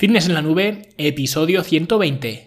Fitness 0.00 0.28
en 0.28 0.32
la 0.32 0.40
nube, 0.40 0.88
episodio 0.96 1.62
120. 1.62 2.46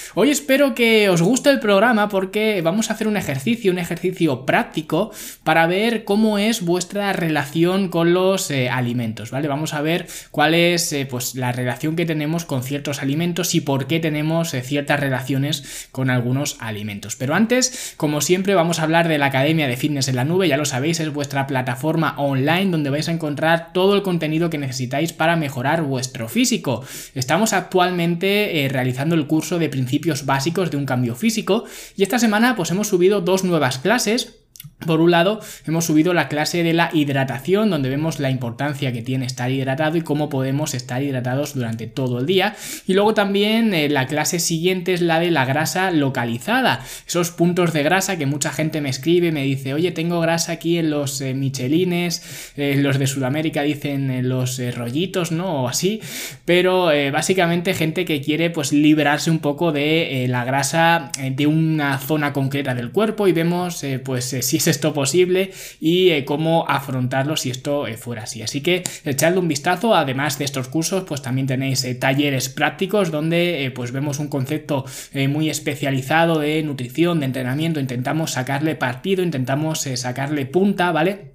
Hoy 0.13 0.29
espero 0.29 0.75
que 0.75 1.07
os 1.07 1.21
guste 1.21 1.49
el 1.49 1.61
programa 1.61 2.09
porque 2.09 2.61
vamos 2.61 2.89
a 2.89 2.95
hacer 2.95 3.07
un 3.07 3.15
ejercicio, 3.15 3.71
un 3.71 3.79
ejercicio 3.79 4.45
práctico 4.45 5.11
para 5.45 5.67
ver 5.67 6.03
cómo 6.03 6.37
es 6.37 6.65
vuestra 6.65 7.13
relación 7.13 7.87
con 7.87 8.13
los 8.13 8.51
eh, 8.51 8.69
alimentos, 8.69 9.31
¿vale? 9.31 9.47
Vamos 9.47 9.73
a 9.73 9.81
ver 9.81 10.07
cuál 10.29 10.53
es 10.53 10.91
eh, 10.91 11.07
pues, 11.09 11.35
la 11.35 11.53
relación 11.53 11.95
que 11.95 12.05
tenemos 12.05 12.43
con 12.43 12.61
ciertos 12.61 13.01
alimentos 13.01 13.55
y 13.55 13.61
por 13.61 13.87
qué 13.87 14.01
tenemos 14.01 14.53
eh, 14.53 14.61
ciertas 14.61 14.99
relaciones 14.99 15.87
con 15.93 16.09
algunos 16.09 16.57
alimentos. 16.59 17.15
Pero 17.15 17.33
antes, 17.33 17.93
como 17.95 18.19
siempre, 18.19 18.53
vamos 18.53 18.79
a 18.79 18.83
hablar 18.83 19.07
de 19.07 19.17
la 19.17 19.27
Academia 19.27 19.69
de 19.69 19.77
Fitness 19.77 20.09
en 20.09 20.17
la 20.17 20.25
Nube, 20.25 20.49
ya 20.49 20.57
lo 20.57 20.65
sabéis, 20.65 20.99
es 20.99 21.13
vuestra 21.13 21.47
plataforma 21.47 22.15
online 22.17 22.69
donde 22.69 22.89
vais 22.89 23.07
a 23.07 23.13
encontrar 23.13 23.71
todo 23.71 23.95
el 23.95 24.01
contenido 24.01 24.49
que 24.49 24.57
necesitáis 24.57 25.13
para 25.13 25.37
mejorar 25.37 25.83
vuestro 25.83 26.27
físico. 26.27 26.83
Estamos 27.15 27.53
actualmente 27.53 28.67
realizando 28.69 29.15
el 29.15 29.25
curso 29.25 29.57
de 29.57 29.69
principios 29.69 30.00
básicos 30.25 30.71
de 30.71 30.77
un 30.77 30.85
cambio 30.85 31.15
físico. 31.15 31.65
Y 31.95 32.03
esta 32.03 32.19
semana 32.19 32.55
pues 32.55 32.71
hemos 32.71 32.87
subido 32.87 33.21
dos 33.21 33.43
nuevas 33.43 33.79
clases 33.79 34.41
por 34.85 34.99
un 34.99 35.11
lado, 35.11 35.39
hemos 35.67 35.85
subido 35.85 36.13
la 36.13 36.27
clase 36.27 36.63
de 36.63 36.73
la 36.73 36.89
hidratación, 36.93 37.69
donde 37.69 37.89
vemos 37.89 38.19
la 38.19 38.29
importancia 38.29 38.91
que 38.91 39.01
tiene 39.01 39.25
estar 39.25 39.51
hidratado 39.51 39.97
y 39.97 40.01
cómo 40.01 40.29
podemos 40.29 40.73
estar 40.73 41.03
hidratados 41.03 41.53
durante 41.53 41.87
todo 41.87 42.19
el 42.19 42.25
día. 42.25 42.55
Y 42.87 42.93
luego 42.93 43.13
también 43.13 43.73
eh, 43.73 43.89
la 43.89 44.07
clase 44.07 44.39
siguiente 44.39 44.93
es 44.93 45.01
la 45.01 45.19
de 45.19 45.31
la 45.31 45.45
grasa 45.45 45.91
localizada, 45.91 46.83
esos 47.07 47.31
puntos 47.31 47.73
de 47.73 47.83
grasa 47.83 48.17
que 48.17 48.25
mucha 48.25 48.51
gente 48.51 48.81
me 48.81 48.89
escribe, 48.89 49.31
me 49.31 49.43
dice, 49.43 49.73
oye, 49.73 49.91
tengo 49.91 50.19
grasa 50.19 50.53
aquí 50.53 50.77
en 50.77 50.89
los 50.89 51.21
eh, 51.21 51.33
michelines, 51.33 52.53
eh, 52.57 52.75
los 52.77 52.97
de 52.97 53.07
Sudamérica 53.07 53.61
dicen 53.61 54.27
los 54.27 54.59
rollitos, 54.75 55.31
¿no? 55.31 55.63
O 55.63 55.67
así, 55.67 56.01
pero 56.45 56.91
básicamente 57.11 57.73
gente 57.73 58.05
que 58.05 58.21
quiere 58.21 58.49
pues 58.49 58.71
liberarse 58.71 59.29
un 59.29 59.39
poco 59.39 59.71
de 59.71 60.25
la 60.27 60.43
grasa 60.43 61.11
de 61.19 61.47
una 61.47 61.97
zona 61.99 62.33
concreta 62.33 62.73
del 62.73 62.91
cuerpo 62.91 63.27
y 63.27 63.31
vemos 63.31 63.83
pues 64.03 64.35
si 64.41 64.57
es 64.57 64.67
esto 64.71 64.93
posible 64.93 65.51
y 65.79 66.09
eh, 66.09 66.25
cómo 66.25 66.65
afrontarlo 66.67 67.37
si 67.37 67.49
esto 67.49 67.87
eh, 67.87 67.97
fuera 67.97 68.23
así. 68.23 68.41
Así 68.41 68.61
que 68.61 68.83
echadle 69.05 69.39
un 69.39 69.47
vistazo, 69.47 69.95
además 69.95 70.37
de 70.39 70.45
estos 70.45 70.67
cursos, 70.67 71.03
pues 71.03 71.21
también 71.21 71.47
tenéis 71.47 71.83
eh, 71.83 71.95
talleres 71.95 72.49
prácticos 72.49 73.11
donde 73.11 73.71
pues 73.75 73.91
vemos 73.91 74.19
un 74.19 74.27
concepto 74.27 74.85
muy 75.13 75.49
especializado 75.49 76.39
de 76.39 76.63
nutrición, 76.63 77.19
de 77.19 77.27
entrenamiento, 77.27 77.79
intentamos 77.79 78.31
sacarle 78.31 78.75
partido, 78.75 79.23
intentamos 79.23 79.81
sacarle 79.95 80.45
punta, 80.45 80.91
¿vale? 80.91 81.30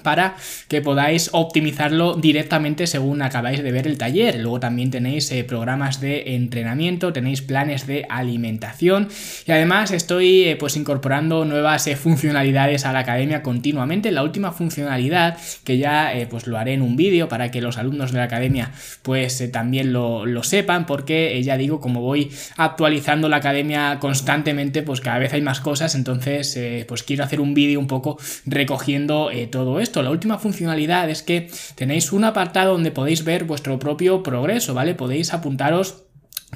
Para 0.00 0.36
que 0.68 0.80
podáis 0.80 1.30
optimizarlo 1.32 2.14
directamente 2.14 2.86
según 2.86 3.22
acabáis 3.22 3.62
de 3.62 3.72
ver 3.72 3.86
el 3.86 3.98
taller. 3.98 4.38
Luego 4.38 4.60
también 4.60 4.90
tenéis 4.90 5.30
eh, 5.32 5.44
programas 5.44 6.00
de 6.00 6.34
entrenamiento, 6.36 7.12
tenéis 7.12 7.42
planes 7.42 7.86
de 7.86 8.06
alimentación 8.08 9.08
y 9.46 9.52
además 9.52 9.90
estoy 9.90 10.44
eh, 10.44 10.56
pues 10.56 10.76
incorporando 10.76 11.44
nuevas 11.44 11.86
eh, 11.86 11.96
funcionalidades 11.96 12.86
a 12.86 12.92
la 12.92 13.00
academia 13.00 13.42
continuamente. 13.42 14.12
La 14.12 14.22
última 14.22 14.52
funcionalidad 14.52 15.38
que 15.64 15.78
ya 15.78 16.12
pues 16.30 16.46
lo 16.46 16.58
haré 16.58 16.74
en 16.74 16.82
un 16.82 16.96
vídeo 16.96 17.28
para 17.28 17.50
que 17.50 17.60
los 17.60 17.78
alumnos 17.78 18.12
de 18.12 18.18
la 18.18 18.24
academia 18.24 18.72
pues 19.02 19.50
también 19.52 19.92
lo, 19.92 20.26
lo, 20.26 20.42
sepan 20.42 20.86
porque 20.86 21.40
ya 21.42 21.56
digo 21.56 21.80
como 21.80 22.00
voy 22.00 22.30
actualizando 22.56 23.28
la 23.28 23.36
academia 23.36 23.98
constantemente 24.00 24.82
pues 24.82 25.00
cada 25.00 25.18
vez 25.18 25.32
hay 25.32 25.42
más 25.42 25.60
cosas 25.60 25.94
entonces 25.94 26.58
pues 26.86 27.02
quiero 27.02 27.24
hacer 27.24 27.40
un 27.40 27.54
vídeo 27.54 27.78
un 27.80 27.86
poco 27.86 28.18
recogiendo 28.46 29.30
todo 29.50 29.80
esto. 29.80 29.89
La 29.96 30.10
última 30.10 30.38
funcionalidad 30.38 31.10
es 31.10 31.22
que 31.22 31.50
tenéis 31.74 32.12
un 32.12 32.24
apartado 32.24 32.72
donde 32.72 32.92
podéis 32.92 33.24
ver 33.24 33.44
vuestro 33.44 33.78
propio 33.78 34.22
progreso, 34.22 34.72
¿vale? 34.72 34.94
Podéis 34.94 35.34
apuntaros 35.34 36.04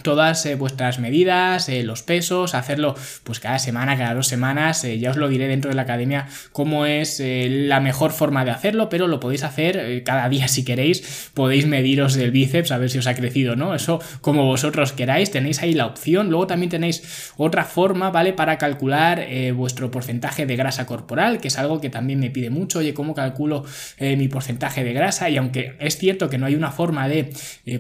todas 0.03 0.45
eh, 0.47 0.55
vuestras 0.57 0.99
medidas, 0.99 1.69
eh, 1.69 1.83
los 1.83 2.03
pesos, 2.03 2.55
hacerlo 2.55 2.95
pues 3.23 3.41
cada 3.41 3.59
semana, 3.59 3.97
cada 3.97 4.15
dos 4.15 4.27
semanas, 4.27 4.85
eh, 4.85 4.99
ya 4.99 5.11
os 5.11 5.17
lo 5.17 5.29
diré 5.29 5.47
dentro 5.47 5.71
de 5.71 5.77
la 5.77 5.83
academia 5.83 6.27
cómo 6.53 6.87
es 6.87 7.23
la 7.25 7.81
mejor 7.81 8.13
forma 8.13 8.45
de 8.45 8.51
hacerlo, 8.51 8.89
pero 8.89 9.07
lo 9.07 9.21
podéis 9.21 9.45
hacer 9.45 10.03
cada 10.05 10.29
día 10.29 10.49
si 10.49 10.65
queréis, 10.65 11.31
podéis 11.35 11.67
mediros 11.67 12.15
del 12.15 12.31
bíceps 12.31 12.73
a 12.73 12.79
ver 12.79 12.91
si 12.91 12.99
os 12.99 13.07
ha 13.07 13.15
crecido, 13.15 13.57
¿no? 13.57 13.75
Eso 13.75 14.01
como 14.21 14.45
vosotros 14.45 14.93
queráis, 14.93 15.31
tenéis 15.31 15.63
ahí 15.63 15.75
la 15.75 15.87
opción, 15.87 16.29
luego 16.29 16.47
también 16.47 16.71
tenéis 16.71 17.33
otra 17.37 17.65
forma, 17.65 18.11
¿vale? 18.11 18.33
Para 18.33 18.59
calcular 18.59 19.27
vuestro 19.55 19.91
porcentaje 19.91 20.47
de 20.47 20.57
grasa 20.57 20.87
corporal, 20.87 21.41
que 21.41 21.49
es 21.49 21.59
algo 21.59 21.81
que 21.81 21.91
también 21.91 22.21
me 22.21 22.31
pide 22.31 22.51
mucho, 22.51 22.81
oye, 22.81 22.95
¿cómo 22.95 23.15
calculo 23.15 23.65
mi 24.01 24.29
porcentaje 24.29 24.85
de 24.85 24.93
grasa? 24.93 25.31
Y 25.31 25.37
aunque 25.37 25.77
es 25.81 25.99
cierto 25.99 26.29
que 26.29 26.39
no 26.39 26.47
hay 26.47 26.55
una 26.55 26.71
forma 26.71 27.09
de 27.09 27.33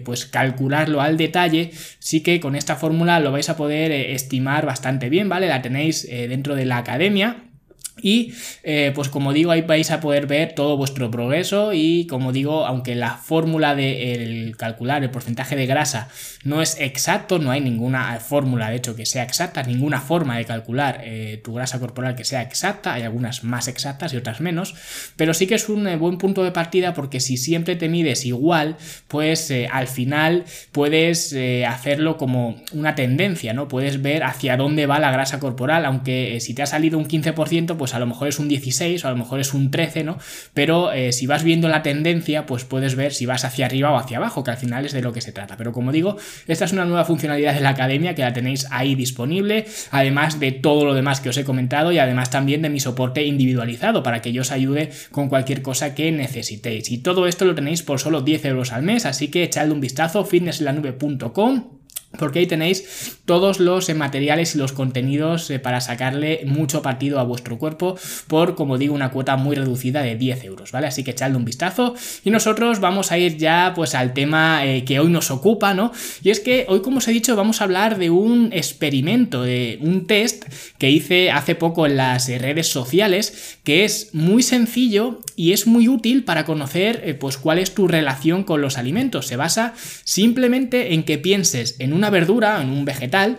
pues 0.04 0.26
calcularlo 0.26 1.00
al 1.00 1.16
detalle, 1.16 1.72
sí 2.04 2.22
que 2.22 2.38
con 2.38 2.54
esta 2.54 2.76
fórmula 2.76 3.19
lo 3.19 3.32
vais 3.32 3.48
a 3.48 3.56
poder 3.56 3.91
eh, 3.91 4.12
estimar 4.12 4.66
bastante 4.66 5.09
bien, 5.09 5.31
¿vale? 5.31 5.48
La 5.48 5.62
tenéis 5.62 6.06
eh, 6.10 6.28
dentro 6.28 6.54
de 6.54 6.66
la 6.66 6.76
academia. 6.76 7.53
Y 8.03 8.34
eh, 8.65 8.93
pues 8.94 9.09
como 9.09 9.32
digo, 9.32 9.53
ahí 9.53 9.62
vais 9.62 9.91
a 9.91 10.00
poder 10.00 10.27
ver 10.27 10.55
todo 10.55 10.77
vuestro 10.77 11.10
progreso 11.10 11.72
y 11.72 12.06
como 12.06 12.32
digo, 12.32 12.66
aunque 12.66 12.94
la 12.97 13.16
fórmula 13.16 13.75
de 13.75 14.53
calcular 14.59 15.03
el 15.05 15.10
porcentaje 15.10 15.55
de 15.55 15.66
grasa 15.66 16.09
no 16.43 16.60
es 16.60 16.77
exacto, 16.81 17.38
no 17.38 17.53
hay 17.53 17.60
ninguna 17.60 18.19
fórmula 18.19 18.69
de 18.69 18.77
hecho 18.77 18.97
que 18.97 19.06
sea 19.06 19.22
exacta, 19.22 19.62
ninguna 19.62 20.00
forma 20.00 20.37
de 20.37 20.44
calcular 20.44 21.03
eh, 21.05 21.41
tu 21.44 21.55
grasa 21.55 21.78
corporal 21.78 22.16
que 22.16 22.25
sea 22.25 22.43
exacta, 22.43 22.94
hay 22.94 23.03
algunas 23.03 23.44
más 23.44 23.69
exactas 23.69 24.12
y 24.12 24.16
otras 24.16 24.41
menos, 24.41 24.75
pero 25.16 25.32
sí 25.32 25.47
que 25.47 25.55
es 25.55 25.69
un 25.69 25.87
eh, 25.87 25.97
buen 25.97 26.19
punto 26.19 26.43
de 26.43 26.50
partida 26.50 26.94
porque 26.94 27.21
si 27.21 27.37
siempre 27.37 27.76
te 27.76 27.88
mides 27.88 28.26
igual, 28.26 28.76
pues 29.06 29.53
al 29.71 29.87
final 29.87 30.44
puedes 30.72 31.34
hacerlo 31.66 32.16
como 32.16 32.56
una 32.72 32.94
tendencia, 32.94 33.53
¿no? 33.53 33.69
Puedes 33.69 34.03
ver 34.03 34.25
hacia 34.25 34.56
dónde 34.56 34.87
va 34.87 34.99
la 34.99 35.12
grasa 35.12 35.38
corporal, 35.38 35.84
aunque 35.84 36.41
si 36.41 36.55
te 36.55 36.62
ha 36.62 36.66
salido 36.66 36.99
un 36.99 37.06
15%, 37.06 37.76
pues 37.76 37.83
pues 37.84 37.92
a 37.92 37.98
lo 37.98 38.06
mejor 38.06 38.28
es 38.28 38.38
un 38.38 38.48
16 38.48 39.04
o 39.04 39.08
a 39.08 39.10
lo 39.10 39.18
mejor 39.18 39.40
es 39.40 39.52
un 39.52 39.70
13, 39.70 40.04
¿no? 40.04 40.16
Pero 40.54 40.90
eh, 40.90 41.12
si 41.12 41.26
vas 41.26 41.44
viendo 41.44 41.68
la 41.68 41.82
tendencia, 41.82 42.46
pues 42.46 42.64
puedes 42.64 42.94
ver 42.94 43.12
si 43.12 43.26
vas 43.26 43.44
hacia 43.44 43.66
arriba 43.66 43.90
o 43.90 43.98
hacia 43.98 44.16
abajo, 44.16 44.42
que 44.42 44.52
al 44.52 44.56
final 44.56 44.86
es 44.86 44.94
de 44.94 45.02
lo 45.02 45.12
que 45.12 45.20
se 45.20 45.32
trata. 45.32 45.58
Pero 45.58 45.72
como 45.72 45.92
digo, 45.92 46.16
esta 46.46 46.64
es 46.64 46.72
una 46.72 46.86
nueva 46.86 47.04
funcionalidad 47.04 47.52
de 47.52 47.60
la 47.60 47.68
academia 47.68 48.14
que 48.14 48.22
la 48.22 48.32
tenéis 48.32 48.66
ahí 48.70 48.94
disponible, 48.94 49.66
además 49.90 50.40
de 50.40 50.52
todo 50.52 50.86
lo 50.86 50.94
demás 50.94 51.20
que 51.20 51.28
os 51.28 51.36
he 51.36 51.44
comentado 51.44 51.92
y 51.92 51.98
además 51.98 52.30
también 52.30 52.62
de 52.62 52.70
mi 52.70 52.80
soporte 52.80 53.22
individualizado 53.22 54.02
para 54.02 54.22
que 54.22 54.32
yo 54.32 54.40
os 54.40 54.50
ayude 54.50 54.88
con 55.10 55.28
cualquier 55.28 55.60
cosa 55.60 55.94
que 55.94 56.10
necesitéis. 56.10 56.90
Y 56.90 56.96
todo 56.96 57.26
esto 57.26 57.44
lo 57.44 57.54
tenéis 57.54 57.82
por 57.82 58.00
solo 58.00 58.22
10 58.22 58.46
euros 58.46 58.72
al 58.72 58.82
mes, 58.82 59.04
así 59.04 59.28
que 59.28 59.42
echadle 59.42 59.74
un 59.74 59.82
vistazo, 59.82 60.24
fitnesslanube.com 60.24 61.73
porque 62.19 62.41
ahí 62.41 62.47
tenéis 62.47 63.19
todos 63.25 63.60
los 63.60 63.88
eh, 63.88 63.94
materiales 63.94 64.54
y 64.54 64.58
los 64.58 64.72
contenidos 64.72 65.50
eh, 65.50 65.58
para 65.58 65.80
sacarle 65.80 66.42
mucho 66.47 66.82
partido 66.82 67.19
a 67.19 67.25
vuestro 67.25 67.58
cuerpo 67.58 67.97
por, 68.26 68.54
como 68.54 68.78
digo, 68.78 68.94
una 68.94 69.10
cuota 69.10 69.36
muy 69.36 69.56
reducida 69.56 70.02
de 70.02 70.16
10 70.16 70.44
euros, 70.44 70.72
¿vale? 70.72 70.86
Así 70.86 71.04
que 71.04 71.12
echadle 71.12 71.36
un 71.36 71.44
vistazo 71.44 71.94
y 72.25 72.30
nosotros 72.30 72.80
vamos 72.80 73.12
a 73.12 73.19
ir 73.19 73.36
ya 73.36 73.72
pues 73.75 73.94
al 73.94 74.12
tema 74.12 74.64
eh, 74.64 74.84
que 74.84 75.00
hoy 75.00 75.11
nos 75.11 75.31
ocupa, 75.31 75.75
¿no? 75.75 75.93
Y 76.22 76.31
es 76.31 76.40
que 76.40 76.66
hoy, 76.69 76.81
como 76.81 76.99
os 76.99 77.08
he 77.08 77.12
dicho, 77.12 77.37
vamos 77.37 77.61
a 77.61 77.64
hablar 77.64 77.99
de 77.99 78.11
un 78.11 78.50
experimento, 78.52 79.43
de 79.43 79.78
un 79.81 80.06
test 80.06 80.44
que 80.78 80.90
hice 80.90 81.31
hace 81.31 81.55
poco 81.55 81.87
en 81.87 81.96
las 81.96 82.28
redes 82.28 82.69
sociales, 82.69 83.58
que 83.64 83.84
es 83.84 84.14
muy 84.14 84.43
sencillo 84.43 85.20
y 85.37 85.52
es 85.52 85.66
muy 85.66 85.88
útil 85.88 86.25
para 86.25 86.44
conocer 86.44 87.19
pues 87.19 87.38
cuál 87.38 87.58
es 87.58 87.75
tu 87.75 87.88
relación 87.88 88.44
con 88.44 88.61
los 88.61 88.78
alimentos. 88.78 89.26
Se 89.26 89.37
basa 89.37 89.75
simplemente 90.05 90.94
en 90.94 91.05
que 91.05 91.19
pienses 91.19 91.76
en 91.78 91.93
un 92.04 92.10
verdura, 92.10 92.60
en 92.60 92.70
un 92.70 92.84
vegetal, 92.84 93.38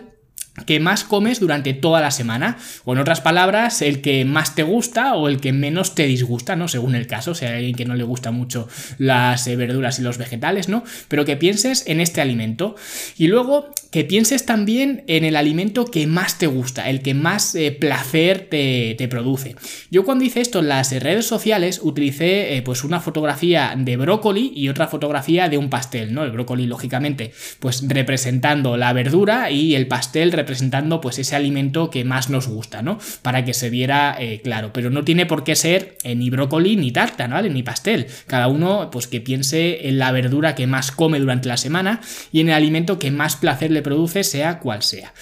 que 0.64 0.80
más 0.80 1.04
comes 1.04 1.40
durante 1.40 1.74
toda 1.74 2.00
la 2.00 2.10
semana. 2.10 2.56
O 2.84 2.92
en 2.94 2.98
otras 2.98 3.20
palabras, 3.20 3.82
el 3.82 4.00
que 4.00 4.24
más 4.24 4.54
te 4.54 4.62
gusta 4.62 5.14
o 5.14 5.28
el 5.28 5.40
que 5.40 5.52
menos 5.52 5.94
te 5.94 6.06
disgusta, 6.06 6.56
¿no? 6.56 6.68
Según 6.68 6.94
el 6.94 7.06
caso, 7.06 7.34
si 7.34 7.44
hay 7.44 7.56
alguien 7.56 7.74
que 7.74 7.84
no 7.84 7.94
le 7.94 8.04
gusta 8.04 8.30
mucho 8.30 8.68
las 8.98 9.46
eh, 9.46 9.56
verduras 9.56 9.98
y 9.98 10.02
los 10.02 10.18
vegetales, 10.18 10.68
¿no? 10.68 10.84
Pero 11.08 11.24
que 11.24 11.36
pienses 11.36 11.86
en 11.86 12.00
este 12.00 12.20
alimento. 12.20 12.76
Y 13.18 13.26
luego 13.26 13.70
que 13.90 14.04
pienses 14.04 14.46
también 14.46 15.04
en 15.06 15.24
el 15.24 15.36
alimento 15.36 15.86
que 15.86 16.06
más 16.06 16.38
te 16.38 16.46
gusta, 16.46 16.88
el 16.88 17.02
que 17.02 17.14
más 17.14 17.54
eh, 17.54 17.72
placer 17.72 18.48
te, 18.50 19.06
produce. 19.10 19.54
Yo 19.90 20.04
cuando 20.04 20.24
hice 20.24 20.40
esto 20.40 20.58
en 20.58 20.68
las 20.68 20.90
redes 20.90 21.26
sociales 21.26 21.80
utilicé 21.82 22.56
eh, 22.56 22.62
pues 22.62 22.82
una 22.82 22.98
fotografía 22.98 23.74
de 23.76 23.96
brócoli 23.96 24.52
y 24.54 24.68
otra 24.68 24.88
fotografía 24.88 25.48
de 25.48 25.58
un 25.58 25.70
pastel, 25.70 26.12
¿no? 26.12 26.24
El 26.24 26.32
brócoli, 26.32 26.66
lógicamente, 26.66 27.32
pues 27.60 27.84
representando 27.86 28.76
la 28.76 28.92
verdura 28.92 29.50
y 29.50 29.76
el 29.76 29.86
pastel 29.86 30.32
representando 30.32 30.45
representando 30.46 31.00
pues 31.00 31.18
ese 31.18 31.34
alimento 31.34 31.90
que 31.90 32.04
más 32.04 32.30
nos 32.30 32.46
gusta, 32.46 32.80
¿no? 32.80 32.98
Para 33.22 33.44
que 33.44 33.52
se 33.52 33.68
viera 33.68 34.16
eh, 34.18 34.40
claro, 34.42 34.70
pero 34.72 34.90
no 34.90 35.04
tiene 35.04 35.26
por 35.26 35.42
qué 35.42 35.56
ser 35.56 35.98
eh, 36.04 36.14
ni 36.14 36.30
brócoli 36.30 36.76
ni 36.76 36.92
tarta, 36.92 37.26
¿vale? 37.26 37.50
Ni 37.50 37.64
pastel. 37.64 38.06
Cada 38.28 38.46
uno 38.46 38.88
pues 38.92 39.08
que 39.08 39.20
piense 39.20 39.88
en 39.88 39.98
la 39.98 40.12
verdura 40.12 40.54
que 40.54 40.68
más 40.68 40.92
come 40.92 41.18
durante 41.18 41.48
la 41.48 41.56
semana 41.56 42.00
y 42.30 42.40
en 42.40 42.48
el 42.48 42.54
alimento 42.54 43.00
que 43.00 43.10
más 43.10 43.34
placer 43.34 43.72
le 43.72 43.82
produce, 43.82 44.22
sea 44.22 44.60
cual 44.60 44.84
sea. 44.84 45.12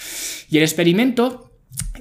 Y 0.51 0.57
el 0.57 0.63
experimento 0.63 1.51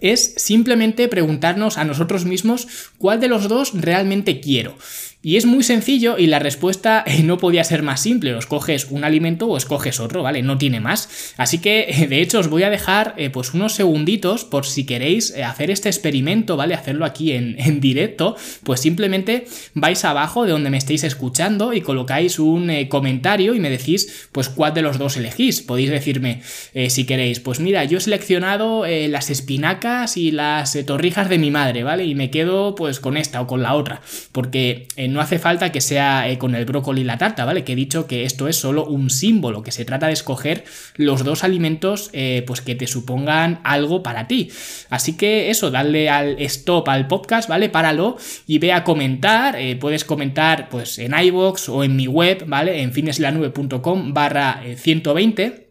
es 0.02 0.34
simplemente 0.36 1.08
preguntarnos 1.08 1.78
a 1.78 1.84
nosotros 1.84 2.26
mismos 2.26 2.68
cuál 2.98 3.20
de 3.20 3.28
los 3.28 3.48
dos 3.48 3.72
realmente 3.74 4.40
quiero. 4.40 4.76
Y 5.24 5.38
es 5.38 5.46
muy 5.46 5.64
sencillo 5.64 6.18
y 6.18 6.26
la 6.26 6.38
respuesta 6.38 7.02
eh, 7.06 7.22
no 7.22 7.38
podía 7.38 7.64
ser 7.64 7.82
más 7.82 8.00
simple. 8.00 8.34
O 8.34 8.38
escoges 8.38 8.88
un 8.90 9.04
alimento 9.04 9.46
o 9.46 9.56
escoges 9.56 9.98
otro, 9.98 10.22
¿vale? 10.22 10.42
No 10.42 10.58
tiene 10.58 10.80
más. 10.80 11.32
Así 11.38 11.58
que, 11.58 11.86
eh, 11.88 12.06
de 12.06 12.20
hecho, 12.20 12.38
os 12.38 12.48
voy 12.48 12.62
a 12.62 12.70
dejar 12.70 13.14
eh, 13.16 13.30
pues 13.30 13.54
unos 13.54 13.72
segunditos 13.72 14.44
por 14.44 14.66
si 14.66 14.84
queréis 14.84 15.34
hacer 15.34 15.70
este 15.70 15.88
experimento, 15.88 16.58
¿vale? 16.58 16.74
Hacerlo 16.74 17.06
aquí 17.06 17.32
en, 17.32 17.56
en, 17.58 17.80
directo. 17.80 18.36
Pues 18.64 18.80
simplemente 18.80 19.46
vais 19.72 20.04
abajo 20.04 20.44
de 20.44 20.52
donde 20.52 20.68
me 20.68 20.76
estéis 20.76 21.04
escuchando 21.04 21.72
y 21.72 21.80
colocáis 21.80 22.38
un 22.38 22.70
comentario 22.88 23.54
y 23.54 23.60
me 23.60 23.70
decís, 23.70 24.28
pues, 24.30 24.50
cuál 24.50 24.74
de 24.74 24.82
los 24.82 24.98
dos 24.98 25.16
elegís. 25.16 25.62
Podéis 25.62 25.90
decirme, 25.90 26.42
si 26.88 27.04
queréis, 27.04 27.40
pues 27.40 27.60
mira, 27.60 27.84
yo 27.84 27.98
he 27.98 28.00
seleccionado 28.00 28.84
las 28.86 29.30
espinacas 29.30 30.16
y 30.16 30.30
las 30.30 30.76
torrijas 30.86 31.28
de 31.28 31.38
mi 31.38 31.50
madre, 31.50 31.82
¿vale? 31.82 32.04
Y 32.04 32.14
me 32.14 32.30
quedo, 32.30 32.74
pues, 32.74 33.00
con 33.00 33.16
esta 33.16 33.40
o 33.40 33.46
con 33.46 33.62
la 33.62 33.74
otra. 33.74 34.02
Porque 34.32 34.88
no 35.14 35.20
hace 35.20 35.38
falta 35.38 35.72
que 35.72 35.80
sea 35.80 36.28
eh, 36.28 36.38
con 36.38 36.54
el 36.54 36.64
brócoli 36.64 37.02
y 37.02 37.04
la 37.04 37.16
tarta, 37.16 37.44
¿vale? 37.44 37.64
Que 37.64 37.72
he 37.72 37.76
dicho 37.76 38.06
que 38.06 38.24
esto 38.24 38.48
es 38.48 38.56
solo 38.56 38.84
un 38.84 39.08
símbolo, 39.08 39.62
que 39.62 39.70
se 39.70 39.84
trata 39.84 40.08
de 40.08 40.12
escoger 40.12 40.64
los 40.96 41.24
dos 41.24 41.44
alimentos 41.44 42.10
eh, 42.12 42.42
pues 42.46 42.60
que 42.60 42.74
te 42.74 42.86
supongan 42.86 43.60
algo 43.62 44.02
para 44.02 44.26
ti. 44.26 44.50
Así 44.90 45.16
que 45.16 45.50
eso, 45.50 45.70
dale 45.70 46.10
al 46.10 46.40
stop 46.40 46.88
al 46.88 47.06
podcast, 47.06 47.48
¿vale? 47.48 47.68
Páralo 47.68 48.16
y 48.46 48.58
ve 48.58 48.72
a 48.72 48.82
comentar. 48.82 49.56
Eh, 49.56 49.76
puedes 49.76 50.04
comentar 50.04 50.68
pues 50.68 50.98
en 50.98 51.14
iVoox 51.16 51.68
o 51.68 51.84
en 51.84 51.94
mi 51.94 52.08
web, 52.08 52.44
¿vale? 52.46 52.82
En 52.82 52.92
fineslanube.com 52.92 54.12
barra 54.12 54.62
120 54.76 55.62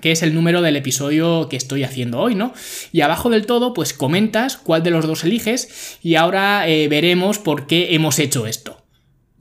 que 0.00 0.10
es 0.10 0.24
el 0.24 0.34
número 0.34 0.60
del 0.60 0.74
episodio 0.74 1.48
que 1.48 1.56
estoy 1.56 1.84
haciendo 1.84 2.18
hoy, 2.18 2.34
¿no? 2.34 2.52
Y 2.90 3.02
abajo 3.02 3.30
del 3.30 3.46
todo, 3.46 3.74
pues 3.74 3.92
comentas 3.92 4.56
cuál 4.56 4.82
de 4.82 4.90
los 4.90 5.06
dos 5.06 5.22
eliges 5.22 5.98
y 6.02 6.16
ahora 6.16 6.64
veremos 6.66 7.38
por 7.38 7.68
qué 7.68 7.94
hemos 7.94 8.18
hecho 8.18 8.48
esto. 8.48 8.83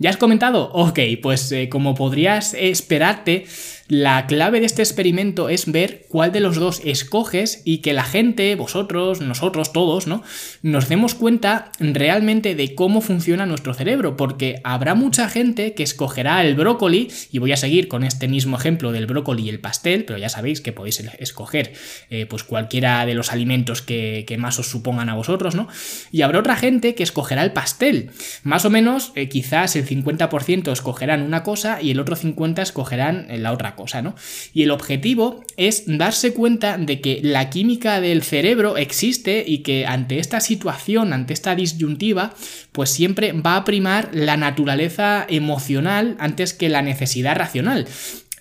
¿Ya 0.03 0.09
has 0.09 0.17
comentado? 0.17 0.69
Ok, 0.73 0.99
pues 1.21 1.49
eh, 1.53 1.69
como 1.69 1.95
podrías 1.95 2.53
esperarte, 2.55 3.45
la 3.89 4.27
clave 4.27 4.59
de 4.61 4.65
este 4.65 4.81
experimento 4.81 5.49
es 5.49 5.71
ver 5.71 6.07
cuál 6.09 6.31
de 6.31 6.39
los 6.39 6.55
dos 6.55 6.81
escoges 6.85 7.61
y 7.63 7.79
que 7.79 7.93
la 7.93 8.03
gente, 8.03 8.55
vosotros, 8.55 9.21
nosotros, 9.21 9.73
todos, 9.73 10.07
¿no? 10.07 10.23
Nos 10.61 10.89
demos 10.89 11.15
cuenta 11.15 11.71
realmente 11.79 12.55
de 12.55 12.75
cómo 12.75 13.01
funciona 13.01 13.45
nuestro 13.45 13.73
cerebro, 13.73 14.17
porque 14.17 14.61
habrá 14.63 14.95
mucha 14.95 15.29
gente 15.29 15.73
que 15.73 15.83
escogerá 15.83 16.43
el 16.43 16.55
brócoli, 16.55 17.11
y 17.31 17.39
voy 17.39 17.51
a 17.51 17.57
seguir 17.57 17.87
con 17.87 18.03
este 18.03 18.27
mismo 18.27 18.57
ejemplo 18.57 18.93
del 18.93 19.05
brócoli 19.05 19.43
y 19.43 19.49
el 19.49 19.59
pastel, 19.59 20.05
pero 20.05 20.17
ya 20.17 20.29
sabéis 20.29 20.61
que 20.61 20.71
podéis 20.71 21.03
escoger 21.19 21.73
eh, 22.09 22.25
pues 22.25 22.43
cualquiera 22.43 23.05
de 23.05 23.15
los 23.15 23.31
alimentos 23.31 23.81
que, 23.81 24.25
más 24.39 24.57
os 24.57 24.67
supongan 24.67 25.09
a 25.09 25.13
vosotros, 25.13 25.55
¿no? 25.55 25.67
Y 26.11 26.23
habrá 26.23 26.39
otra 26.39 26.55
gente 26.55 26.95
que 26.95 27.03
escogerá 27.03 27.43
el 27.43 27.51
pastel. 27.51 28.09
Más 28.43 28.65
o 28.65 28.69
menos, 28.69 29.11
eh, 29.15 29.29
quizás 29.29 29.75
el 29.75 29.85
50% 29.95 30.71
escogerán 30.71 31.21
una 31.21 31.43
cosa 31.43 31.81
y 31.81 31.91
el 31.91 31.99
otro 31.99 32.15
50% 32.15 32.61
escogerán 32.61 33.27
la 33.29 33.51
otra 33.51 33.75
cosa, 33.75 34.01
¿no? 34.01 34.15
Y 34.53 34.63
el 34.63 34.71
objetivo 34.71 35.43
es 35.57 35.83
darse 35.85 36.33
cuenta 36.33 36.77
de 36.77 37.01
que 37.01 37.19
la 37.23 37.49
química 37.49 38.01
del 38.01 38.23
cerebro 38.23 38.77
existe 38.77 39.43
y 39.45 39.59
que 39.59 39.85
ante 39.85 40.19
esta 40.19 40.39
situación, 40.39 41.13
ante 41.13 41.33
esta 41.33 41.55
disyuntiva, 41.55 42.33
pues 42.71 42.89
siempre 42.89 43.31
va 43.33 43.55
a 43.55 43.65
primar 43.65 44.09
la 44.13 44.37
naturaleza 44.37 45.25
emocional 45.29 46.15
antes 46.19 46.53
que 46.53 46.69
la 46.69 46.81
necesidad 46.81 47.35
racional. 47.35 47.87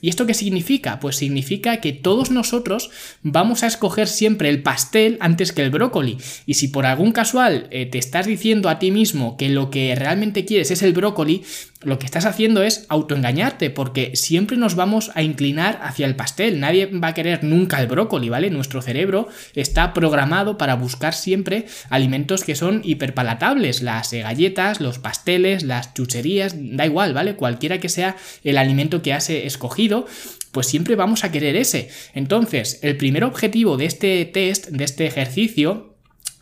¿Y 0.03 0.09
esto 0.09 0.27
qué 0.27 0.35
significa? 0.35 0.99
Pues 0.99 1.15
significa 1.15 1.81
que 1.81 1.93
todos 1.93 2.33
nosotros 2.33 2.91
vamos 3.23 3.63
a 3.63 3.69
escoger 3.69 4.09
siempre 4.09 4.49
el 4.49 4.61
pastel 4.61 5.17
antes 5.21 5.53
que 5.53 5.63
el 5.63 5.71
brócoli. 5.71 6.19
Y 6.45 6.55
si 6.55 6.67
por 6.67 6.87
algún 6.87 7.13
casual 7.13 7.69
eh, 7.71 7.87
te 7.87 7.99
estás 7.99 8.27
diciendo 8.27 8.69
a 8.69 8.81
ti 8.81 8.91
mismo 8.91 9.37
que 9.37 9.49
lo 9.49 9.71
que 9.71 9.95
realmente 9.95 10.45
quieres 10.45 10.73
es 10.73 10.83
el 10.83 10.93
brócoli, 10.93 11.45
lo 11.85 11.99
que 11.99 12.07
estás 12.07 12.27
haciendo 12.27 12.63
es 12.63 12.87
autoengañarte, 12.89 13.71
porque 13.71 14.13
siempre 14.15 14.57
nos 14.57 14.75
vamos 14.75 15.11
a 15.15 15.23
inclinar 15.23 15.81
hacia 15.83 16.07
el 16.07 16.17
pastel. 16.17 16.61
Nadie 16.61 16.87
va 16.87 17.09
a 17.09 17.15
querer 17.15 17.45
nunca 17.45 17.81
el 17.81 17.87
brócoli, 17.87 18.29
¿vale? 18.29 18.51
Nuestro 18.51 18.83
cerebro 18.83 19.29
está 19.55 19.93
programado 19.93 20.59
para 20.59 20.75
buscar 20.75 21.15
siempre 21.15 21.67
alimentos 21.91 22.45
que 22.45 22.55
son 22.55 22.83
hiperpalatables. 22.85 23.83
Las 23.83 24.13
galletas, 24.13 24.81
los 24.81 24.99
pasteles, 24.99 25.63
las 25.63 25.95
chucherías, 25.95 26.55
da 26.57 26.87
igual, 26.87 27.15
¿vale? 27.15 27.37
Cualquiera 27.37 27.79
que 27.79 27.89
sea 27.89 28.17
el 28.45 28.59
alimento 28.59 29.03
que 29.03 29.13
has 29.13 29.31
escogido, 29.31 30.07
pues 30.53 30.67
siempre 30.67 30.97
vamos 30.97 31.25
a 31.25 31.33
querer 31.33 31.57
ese. 31.57 31.89
Entonces, 32.15 32.79
el 32.83 32.97
primer 32.97 33.25
objetivo 33.25 33.77
de 33.77 33.87
este 33.87 34.25
test, 34.27 34.69
de 34.69 34.85
este 34.85 35.07
ejercicio, 35.07 35.92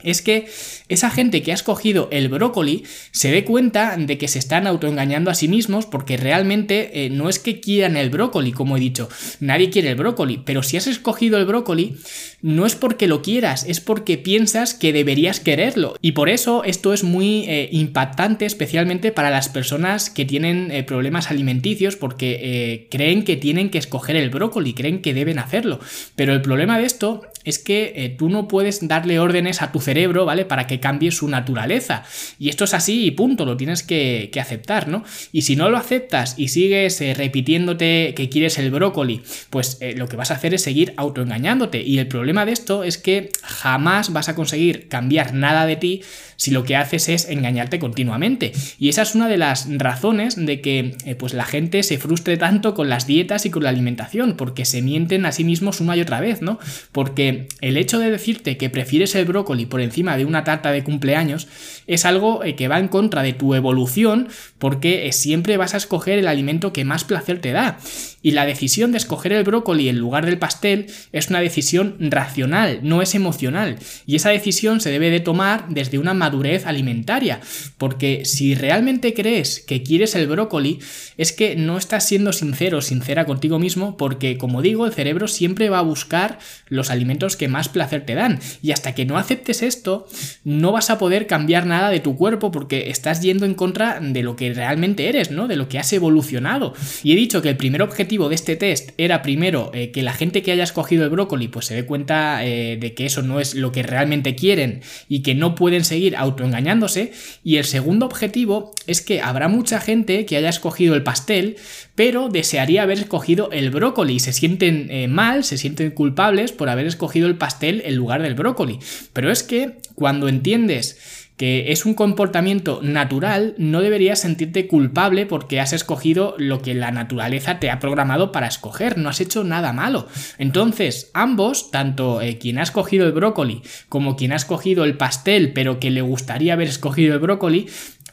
es 0.03 0.23
que 0.23 0.49
esa 0.89 1.11
gente 1.11 1.43
que 1.43 1.53
ha 1.53 1.55
escogido 1.55 2.09
el 2.11 2.29
brócoli 2.29 2.85
se 3.13 3.31
dé 3.31 3.45
cuenta 3.45 3.97
de 3.97 4.19
que 4.19 4.29
se 4.29 4.39
están 4.39 4.67
autoengañando 4.67 5.31
a 5.31 5.35
sí 5.35 5.49
mismos 5.49 5.87
porque 5.87 6.17
realmente 6.17 7.05
eh, 7.05 7.11
no 7.11 7.29
es 7.29 7.39
que 7.39 7.61
quieran 7.61 7.97
el 7.97 8.11
brócoli, 8.11 8.53
como 8.53 8.77
he 8.77 8.81
dicho, 8.81 9.09
nadie 9.41 9.71
quiere 9.71 9.91
el 9.91 9.97
brócoli, 9.97 10.43
pero 10.45 10.63
si 10.63 10.77
has 10.77 10.87
escogido 10.87 11.39
el 11.39 11.47
brócoli 11.47 11.97
no 12.43 12.67
es 12.67 12.75
porque 12.75 13.07
lo 13.07 13.23
quieras, 13.23 13.65
es 13.69 13.81
porque 13.81 14.19
piensas 14.19 14.75
que 14.75 14.93
deberías 14.93 15.41
quererlo. 15.41 15.97
Y 16.01 16.13
por 16.13 16.29
eso 16.29 16.65
esto 16.65 16.93
es 16.93 17.05
muy 17.05 17.45
eh, 17.47 17.69
impactante, 17.73 18.47
especialmente 18.47 19.13
para 19.13 19.31
las 19.31 19.49
personas 19.49 20.11
que 20.11 20.25
tienen 20.25 20.71
eh, 20.71 20.83
problemas 20.83 21.31
alimenticios 21.31 21.97
porque 21.97 22.89
creen 22.91 23.25
que 23.25 23.37
tienen 23.37 23.71
que 23.71 23.79
escoger 23.79 24.17
el 24.17 24.31
brócoli, 24.31 24.75
creen 24.75 25.03
que 25.03 25.15
deben 25.15 25.39
hacerlo. 25.39 25.81
Pero 26.17 26.33
el 26.33 26.43
problema 26.43 26.79
de 26.79 26.87
esto 26.87 27.23
es 27.45 27.59
que 27.59 28.15
tú 28.19 28.29
no 28.29 28.49
puedes 28.49 28.87
darle 28.87 29.19
órdenes 29.19 29.63
a 29.63 29.73
tu 29.73 29.81
cerebro, 29.81 30.25
¿vale? 30.27 30.45
Para 30.45 30.67
que 30.67 30.81
cambie 30.81 31.11
su 31.11 31.29
naturaleza. 31.29 32.05
Y 32.39 32.49
esto 32.49 32.65
es 32.65 32.75
así 32.75 33.05
y 33.05 33.11
punto, 33.13 33.45
lo 33.45 33.57
tienes 33.57 33.83
que, 33.83 34.31
aceptar, 34.41 34.89
¿no? 34.89 35.05
Y 35.33 35.43
si 35.43 35.55
no 35.55 35.69
lo 35.69 35.77
aceptas 35.77 36.35
y 36.39 36.49
sigues 36.49 37.01
eh, 37.03 37.13
repitiéndote 37.13 38.15
que 38.17 38.31
quieres 38.31 38.59
el 38.59 38.71
brócoli, 38.71 39.21
pues 39.51 39.77
eh, 39.81 39.95
lo 39.95 40.09
que 40.09 40.17
vas 40.17 40.31
a 40.31 40.35
hacer 40.35 40.55
es 40.55 40.63
seguir 40.63 40.95
autoengañándote. 40.97 41.83
Y 41.83 41.99
el 41.99 42.09
problema 42.09 42.30
de 42.33 42.53
esto 42.53 42.85
es 42.85 42.99
que 42.99 43.31
jamás 43.43 44.13
vas 44.13 44.29
a 44.29 44.35
conseguir 44.35 44.89
cambiar 44.89 45.35
nada 45.35 45.67
de 45.67 45.77
ti 45.77 46.03
si 46.41 46.51
lo 46.53 46.65
que 46.65 46.75
haces 46.75 47.11
es 47.11 47.29
engañarte 47.29 47.79
continuamente. 47.79 48.53
Y 48.79 48.89
esa 48.89 49.03
es 49.03 49.15
una 49.15 49.29
de 49.29 49.37
las 49.37 49.67
razones 49.69 50.37
de 50.37 50.63
que 50.63 50.97
eh, 51.05 51.15
pues 51.15 51.35
la 51.35 51.45
gente 51.45 51.83
se 51.83 51.99
frustre 51.99 52.39
tanto 52.39 52.73
con 52.73 52.89
las 52.89 53.07
dietas 53.07 53.45
y 53.45 53.51
con 53.51 53.63
la 53.63 53.69
alimentación, 53.69 54.37
porque 54.39 54.65
se 54.65 54.81
mienten 54.81 55.27
a 55.27 55.33
sí 55.33 55.45
mismos 55.45 55.83
una 55.83 55.99
y 55.99 56.01
otra 56.01 56.19
vez, 56.19 56.41
¿no? 56.41 56.59
Porque 56.93 57.47
el 57.61 57.77
hecho 57.77 57.99
de 57.99 58.11
decirte 58.11 58.57
que 58.57 58.71
prefieres 58.71 59.15
el 59.17 59.27
brócoli 59.27 59.67
por 59.67 59.83
encima 59.83 60.17
de 60.17 60.25
una 60.25 60.43
tarta 60.43 60.73
de 60.73 60.83
cumpleaños 60.83 61.47
es 61.87 62.07
algo 62.07 62.43
eh, 62.43 62.55
que 62.55 62.69
va 62.69 62.79
en 62.79 62.89
contra 62.89 63.23
de 63.23 63.35
tu 63.35 63.55
evolución, 63.55 64.29
porque 64.59 65.09
eh, 65.09 65.13
siempre 65.13 65.59
vas 65.59 65.75
a 65.75 65.77
escoger 65.77 66.19
el 66.19 66.27
alimento 66.27 66.73
que 66.73 66.87
más 66.87 67.05
placer 67.05 67.41
te 67.43 67.53
da. 67.53 67.79
Y 68.23 68.31
la 68.31 68.47
decisión 68.47 68.93
de 68.93 68.99
escoger 68.99 69.33
el 69.33 69.45
brócoli 69.45 69.91
en 69.91 69.99
lugar 69.99 70.25
del 70.25 70.39
pastel 70.39 70.87
es 71.13 71.29
una 71.29 71.41
decisión 71.41 71.97
racional, 72.21 72.81
no 72.83 73.01
es 73.01 73.15
emocional. 73.15 73.79
Y 74.07 74.17
esa 74.17 74.31
decisión 74.31 74.81
se 74.81 74.91
debe 74.91 75.11
de 75.11 75.21
tomar 75.21 75.67
desde 75.69 75.99
una 75.99 76.13
madurez 76.13 76.67
alimentaria. 76.67 77.41
Porque 77.79 78.23
si 78.25 78.55
realmente 78.55 79.15
crees 79.15 79.61
que 79.61 79.83
quieres 79.83 80.15
el 80.15 80.27
brócoli, 80.27 80.79
es 81.17 81.33
que 81.33 81.57
no 81.57 81.79
estás 81.79 82.07
siendo 82.07 82.33
sincero, 82.33 82.83
sincera 82.83 83.25
contigo 83.25 83.59
mismo, 83.59 83.97
porque 83.97 84.37
como 84.37 84.61
digo, 84.61 84.85
el 84.87 84.93
cerebro 84.93 85.29
siempre 85.29 85.71
va 85.71 85.79
a 85.79 85.83
buscar 85.83 86.39
los 86.69 86.91
alimentos 86.91 87.37
que 87.37 87.49
más 87.49 87.69
placer 87.69 88.05
te 88.05 88.15
dan. 88.15 88.41
Y 88.63 88.73
hasta 88.73 88.95
que 88.95 89.07
no 89.07 89.17
aceptes 89.17 89.63
esto, 89.63 90.07
no 90.45 90.73
vas 90.73 90.91
a 90.91 90.99
poder 90.99 91.27
cambiar 91.27 91.65
nada 91.67 91.89
de 91.89 92.01
tu 92.01 92.17
cuerpo 92.17 92.51
porque 92.51 92.91
estás 92.91 93.23
yendo 93.23 93.47
en 93.47 93.55
contra 93.55 93.99
de 94.01 94.23
lo 94.23 94.37
que 94.37 94.53
realmente 94.53 95.09
eres, 95.09 95.31
¿no? 95.31 95.49
De 95.49 95.57
lo 95.57 95.69
que 95.69 95.79
has 95.79 95.93
evolucionado. 95.93 96.75
Y 97.03 97.13
he 97.13 97.17
dicho 97.17 97.41
que 97.41 97.49
el 97.49 97.57
primer 97.57 97.83
objetivo 97.83 98.29
de 98.29 98.35
este 98.35 98.57
test 98.57 98.91
era 98.99 99.23
primero 99.23 99.71
eh, 99.73 99.91
que 99.91 100.03
la 100.03 100.13
gente 100.13 100.43
que 100.43 100.53
haya 100.53 100.65
escogido 100.65 101.05
el 101.05 101.11
brócoli 101.11 101.49
pues 101.49 101.67
se 101.67 101.75
dé 101.75 101.87
cuenta 101.87 102.10
eh, 102.11 102.79
de 102.81 102.95
que 102.95 103.07
eso 103.07 103.23
no 103.23 103.41
es 103.41 103.55
lo 103.55 103.73
que 103.73 103.83
realmente 103.83 104.35
quieren 104.35 104.83
y 105.09 105.21
que 105.21 105.35
no 105.35 105.55
pueden 105.55 105.85
seguir 105.85 106.17
autoengañándose. 106.17 107.13
Y 107.45 107.57
el 107.57 107.65
segundo 107.65 108.07
objetivo 108.07 108.73
es 108.87 109.01
que 109.01 109.21
habrá 109.21 109.49
mucha 109.49 109.81
gente 109.81 110.27
que 110.27 110.37
haya 110.37 110.49
escogido 110.49 110.95
el 110.95 111.03
pastel, 111.03 111.57
pero 111.95 112.29
desearía 112.29 112.83
haber 112.83 112.99
escogido 112.99 113.51
el 113.53 113.71
brócoli 113.71 114.21
se 114.21 114.33
sienten 114.33 114.89
eh, 114.91 115.09
mal, 115.09 115.45
se 115.45 115.59
sienten 115.59 115.91
culpables 115.91 116.53
por 116.53 116.69
haber 116.69 116.87
escogido 116.87 117.29
el 117.29 117.37
pastel 117.37 117.83
en 117.85 117.97
lugar 117.97 118.23
del 118.23 118.35
brócoli. 118.35 118.79
Pero 119.13 119.31
es 119.31 119.43
que 119.43 119.77
cuando 119.95 120.29
entiendes 120.29 121.20
que 121.41 121.73
es 121.73 121.87
un 121.87 121.95
comportamiento 121.95 122.81
natural, 122.83 123.55
no 123.57 123.81
deberías 123.81 124.21
sentirte 124.21 124.67
culpable 124.67 125.25
porque 125.25 125.59
has 125.59 125.73
escogido 125.73 126.35
lo 126.37 126.61
que 126.61 126.75
la 126.75 126.91
naturaleza 126.91 127.59
te 127.59 127.71
ha 127.71 127.79
programado 127.79 128.31
para 128.31 128.47
escoger, 128.47 128.99
no 128.99 129.09
has 129.09 129.23
hecho 129.23 129.43
nada 129.43 129.73
malo. 129.73 130.07
Entonces, 130.37 131.11
ambos, 131.15 131.71
tanto 131.71 132.21
eh, 132.21 132.37
quien 132.37 132.59
ha 132.59 132.63
escogido 132.63 133.07
el 133.07 133.13
brócoli 133.13 133.63
como 133.89 134.17
quien 134.17 134.33
ha 134.33 134.37
escogido 134.37 134.85
el 134.85 134.99
pastel, 134.99 135.55
pero 135.55 135.81
que 135.81 135.91
le 135.91 136.03
gustaría 136.03 136.53
haber 136.53 136.69
escogido 136.69 137.15
el 137.15 137.21
brócoli, 137.21 137.71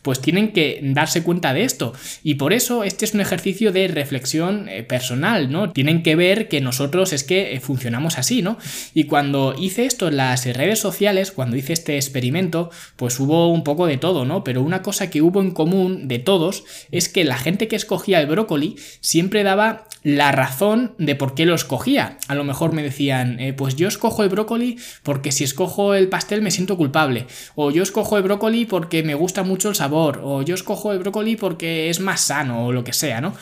pues 0.08 0.22
tienen 0.22 0.54
que 0.54 0.80
darse 0.82 1.22
cuenta 1.22 1.54
de 1.54 1.66
esto. 1.66 1.92
Y 2.24 2.36
por 2.36 2.54
eso 2.54 2.86
este 2.86 3.04
es 3.04 3.14
un 3.14 3.20
ejercicio 3.20 3.74
de 3.74 3.90
reflexión 3.90 4.70
eh, 4.70 4.84
personal, 4.84 5.52
¿no? 5.52 5.74
Tienen 5.74 6.02
que 6.02 6.16
ver 6.16 6.48
que 6.48 6.62
nosotros 6.62 7.12
es 7.12 7.26
que 7.26 7.54
eh, 7.54 7.60
funcionamos 7.60 8.18
así, 8.18 8.42
¿no? 8.42 8.58
Y 8.94 9.04
cuando 9.04 9.54
hice 9.60 9.86
esto 9.86 10.08
en 10.08 10.16
las 10.16 10.46
redes 10.46 10.80
sociales, 10.80 11.34
cuando 11.34 11.58
hice 11.58 11.74
este 11.74 11.98
experimento, 11.98 12.72
pues 12.96 13.20
hubo 13.20 13.52
un 13.52 13.66
poco 13.66 13.86
de 13.86 13.98
todo, 13.98 14.24
¿no? 14.24 14.46
Pero 14.46 14.62
una 14.62 14.82
cosa 14.82 15.10
que 15.10 15.22
hubo 15.22 15.42
en 15.42 15.52
común 15.52 16.08
de 16.08 16.20
todos 16.20 16.64
es 16.90 17.10
que 17.10 17.26
la 17.26 17.38
gente 17.38 17.68
que 17.68 17.76
escogía 17.76 18.22
el 18.22 18.28
brócoli 18.28 18.78
siempre 19.02 19.44
daba 19.44 19.90
la 20.04 20.32
razón 20.32 20.94
de 20.98 21.16
por 21.16 21.36
qué 21.36 21.46
lo 21.46 21.54
escogía. 21.54 22.18
A 22.30 22.36
lo 22.36 22.46
mejor 22.46 22.72
me 22.72 22.82
decían, 22.82 23.42
eh, 23.42 23.52
pues 23.52 23.76
yo 23.76 23.90
escojo 23.90 24.24
el 24.24 24.30
brócoli 24.30 24.78
porque 25.04 25.34
si 25.34 25.44
escojo 25.44 25.96
el 25.96 26.08
pastel 26.08 26.42
me 26.42 26.52
siento 26.52 26.78
culpable. 26.78 27.28
O 27.56 27.72
yo 27.72 27.84
escojo 27.84 28.16
el 28.16 28.24
brócoli 28.24 28.66
porque 28.66 29.04
me 29.04 29.16
gusta 29.16 29.44
mucho 29.44 29.68
el 29.68 29.76
sabor 29.76 29.97
o 29.98 30.42
yo 30.42 30.56
escojo 30.56 30.92
el 30.92 31.00
brócoli 31.00 31.36
porque 31.36 31.90
es 31.90 32.00
más 32.00 32.22
sano, 32.22 32.66
o 32.66 32.72
lo 32.72 32.84
que 32.84 32.94
sea, 32.94 33.22
¿no? 33.22 33.34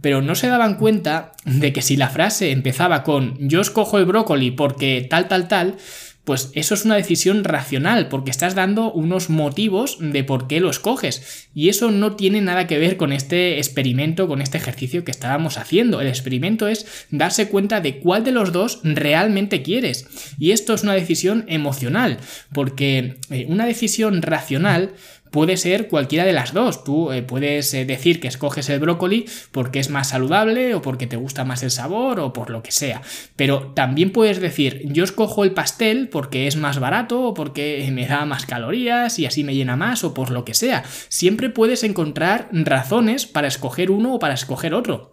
Pero 0.00 0.22
no 0.22 0.34
se 0.34 0.48
daban 0.48 0.76
cuenta 0.76 1.32
de 1.44 1.72
que 1.72 1.82
si 1.82 1.96
la 1.96 2.08
frase 2.08 2.50
empezaba 2.50 3.02
con 3.02 3.36
yo 3.48 3.60
escojo 3.60 3.98
el 3.98 4.04
brócoli 4.04 4.50
porque 4.50 5.06
tal, 5.08 5.28
tal, 5.28 5.48
tal, 5.48 5.76
pues 6.24 6.52
eso 6.54 6.74
es 6.74 6.84
una 6.84 6.94
decisión 6.94 7.42
racional, 7.42 8.08
porque 8.08 8.30
estás 8.30 8.54
dando 8.54 8.92
unos 8.92 9.28
motivos 9.28 9.96
de 10.00 10.22
por 10.22 10.46
qué 10.46 10.60
lo 10.60 10.70
escoges. 10.70 11.48
Y 11.52 11.68
eso 11.68 11.90
no 11.90 12.14
tiene 12.14 12.40
nada 12.40 12.68
que 12.68 12.78
ver 12.78 12.96
con 12.96 13.12
este 13.12 13.58
experimento, 13.58 14.28
con 14.28 14.40
este 14.40 14.58
ejercicio 14.58 15.04
que 15.04 15.10
estábamos 15.10 15.58
haciendo. 15.58 16.00
El 16.00 16.06
experimento 16.06 16.68
es 16.68 16.86
darse 17.10 17.48
cuenta 17.48 17.80
de 17.80 17.98
cuál 17.98 18.22
de 18.22 18.30
los 18.30 18.52
dos 18.52 18.80
realmente 18.84 19.62
quieres. 19.62 20.06
Y 20.38 20.52
esto 20.52 20.74
es 20.74 20.84
una 20.84 20.94
decisión 20.94 21.44
emocional, 21.48 22.18
porque 22.52 23.16
eh, 23.30 23.46
una 23.48 23.66
decisión 23.66 24.22
racional 24.22 24.92
puede 25.32 25.56
ser 25.56 25.88
cualquiera 25.88 26.24
de 26.24 26.32
las 26.32 26.52
dos. 26.52 26.84
Tú 26.84 27.10
eh, 27.10 27.22
puedes 27.22 27.74
eh, 27.74 27.84
decir 27.84 28.20
que 28.20 28.28
escoges 28.28 28.68
el 28.68 28.78
brócoli 28.78 29.26
porque 29.50 29.80
es 29.80 29.90
más 29.90 30.10
saludable 30.10 30.76
o 30.76 30.82
porque 30.82 31.08
te 31.08 31.16
gusta 31.16 31.44
más 31.44 31.64
el 31.64 31.72
sabor 31.72 32.20
o 32.20 32.32
por 32.32 32.50
lo 32.50 32.62
que 32.62 32.70
sea. 32.70 33.02
Pero 33.34 33.72
también 33.74 34.12
puedes 34.12 34.40
decir 34.40 34.82
yo 34.84 35.02
escojo 35.02 35.42
el 35.42 35.52
pastel 35.52 36.08
porque 36.08 36.46
es 36.46 36.54
más 36.54 36.78
barato 36.78 37.22
o 37.22 37.34
porque 37.34 37.88
me 37.92 38.06
da 38.06 38.24
más 38.26 38.46
calorías 38.46 39.18
y 39.18 39.26
así 39.26 39.42
me 39.42 39.54
llena 39.54 39.74
más 39.74 40.04
o 40.04 40.14
por 40.14 40.30
lo 40.30 40.44
que 40.44 40.54
sea. 40.54 40.84
Siempre 41.08 41.50
puedes 41.50 41.82
encontrar 41.82 42.48
razones 42.52 43.26
para 43.26 43.48
escoger 43.48 43.90
uno 43.90 44.14
o 44.14 44.18
para 44.18 44.34
escoger 44.34 44.74
otro. 44.74 45.11